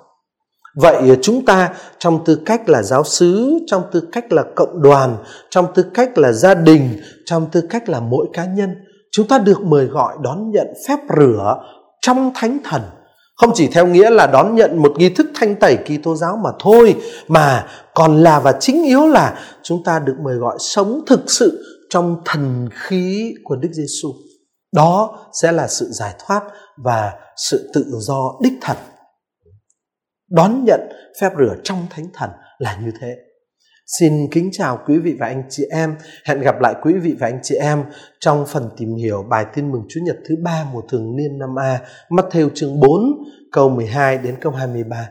Vậy 0.81 1.09
ờ, 1.09 1.15
chúng 1.21 1.45
ta 1.45 1.73
trong 1.99 2.25
tư 2.25 2.39
cách 2.45 2.69
là 2.69 2.83
giáo 2.83 3.03
sứ, 3.03 3.59
trong 3.67 3.83
tư 3.91 4.03
cách 4.11 4.31
là 4.31 4.43
cộng 4.55 4.81
đoàn, 4.81 5.17
trong 5.49 5.65
tư 5.75 5.85
cách 5.93 6.17
là 6.17 6.31
gia 6.31 6.53
đình, 6.53 6.89
trong 7.25 7.47
tư 7.51 7.61
cách 7.69 7.89
là 7.89 7.99
mỗi 7.99 8.27
cá 8.33 8.45
nhân, 8.45 8.75
chúng 9.11 9.27
ta 9.27 9.37
được 9.37 9.61
mời 9.61 9.85
gọi 9.85 10.15
đón 10.21 10.51
nhận 10.51 10.67
phép 10.87 10.97
rửa 11.17 11.55
trong 12.01 12.31
thánh 12.35 12.57
thần 12.63 12.81
không 13.37 13.51
chỉ 13.55 13.67
theo 13.67 13.87
nghĩa 13.87 14.09
là 14.09 14.27
đón 14.27 14.55
nhận 14.55 14.81
một 14.81 14.93
nghi 14.97 15.09
thức 15.09 15.27
thanh 15.35 15.55
tẩy 15.55 15.77
kỳ 15.85 15.97
tô 15.97 16.15
giáo 16.15 16.37
mà 16.43 16.49
thôi 16.59 16.95
mà 17.27 17.67
còn 17.93 18.23
là 18.23 18.39
và 18.39 18.51
chính 18.59 18.83
yếu 18.83 19.07
là 19.07 19.39
chúng 19.63 19.83
ta 19.83 19.99
được 19.99 20.15
mời 20.23 20.35
gọi 20.35 20.57
sống 20.59 21.01
thực 21.07 21.31
sự 21.31 21.63
trong 21.89 22.21
thần 22.25 22.69
khí 22.73 23.33
của 23.43 23.55
Đức 23.55 23.69
Giêsu. 23.71 24.13
Đó 24.75 25.19
sẽ 25.41 25.51
là 25.51 25.67
sự 25.67 25.87
giải 25.91 26.13
thoát 26.25 26.41
và 26.83 27.13
sự 27.49 27.71
tự 27.73 27.85
do 27.99 28.31
đích 28.43 28.53
thật. 28.61 28.77
Đón 30.29 30.63
nhận 30.63 30.79
phép 31.21 31.29
rửa 31.37 31.55
trong 31.63 31.87
thánh 31.89 32.05
thần 32.13 32.29
là 32.57 32.77
như 32.83 32.91
thế. 33.01 33.15
Xin 33.99 34.27
kính 34.31 34.49
chào 34.51 34.79
quý 34.87 34.97
vị 34.97 35.15
và 35.19 35.27
anh 35.27 35.43
chị 35.49 35.63
em. 35.71 35.95
Hẹn 36.25 36.41
gặp 36.41 36.55
lại 36.61 36.75
quý 36.83 36.93
vị 36.93 37.15
và 37.19 37.27
anh 37.27 37.39
chị 37.43 37.55
em 37.55 37.83
trong 38.19 38.45
phần 38.47 38.69
tìm 38.77 38.95
hiểu 38.95 39.23
bài 39.29 39.45
tin 39.55 39.71
mừng 39.71 39.81
Chúa 39.89 39.99
Nhật 40.03 40.17
thứ 40.29 40.35
ba 40.43 40.67
mùa 40.73 40.81
thường 40.89 41.15
niên 41.15 41.39
năm 41.39 41.59
A, 41.59 41.79
Matthew 42.09 42.49
chương 42.55 42.79
4, 42.79 42.89
câu 43.51 43.69
12 43.69 44.17
đến 44.17 44.35
câu 44.41 44.51
23. 44.51 45.09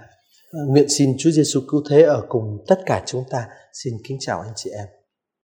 Nguyện 0.69 0.89
xin 0.89 1.11
Chúa 1.19 1.31
Giêsu 1.31 1.61
cứu 1.71 1.83
thế 1.91 2.03
ở 2.03 2.23
cùng 2.29 2.65
tất 2.69 2.79
cả 2.87 3.03
chúng 3.07 3.25
ta. 3.31 3.47
Xin 3.73 3.95
kính 4.09 4.17
chào 4.21 4.41
anh 4.41 4.53
chị 4.57 4.71
em. 4.71 4.96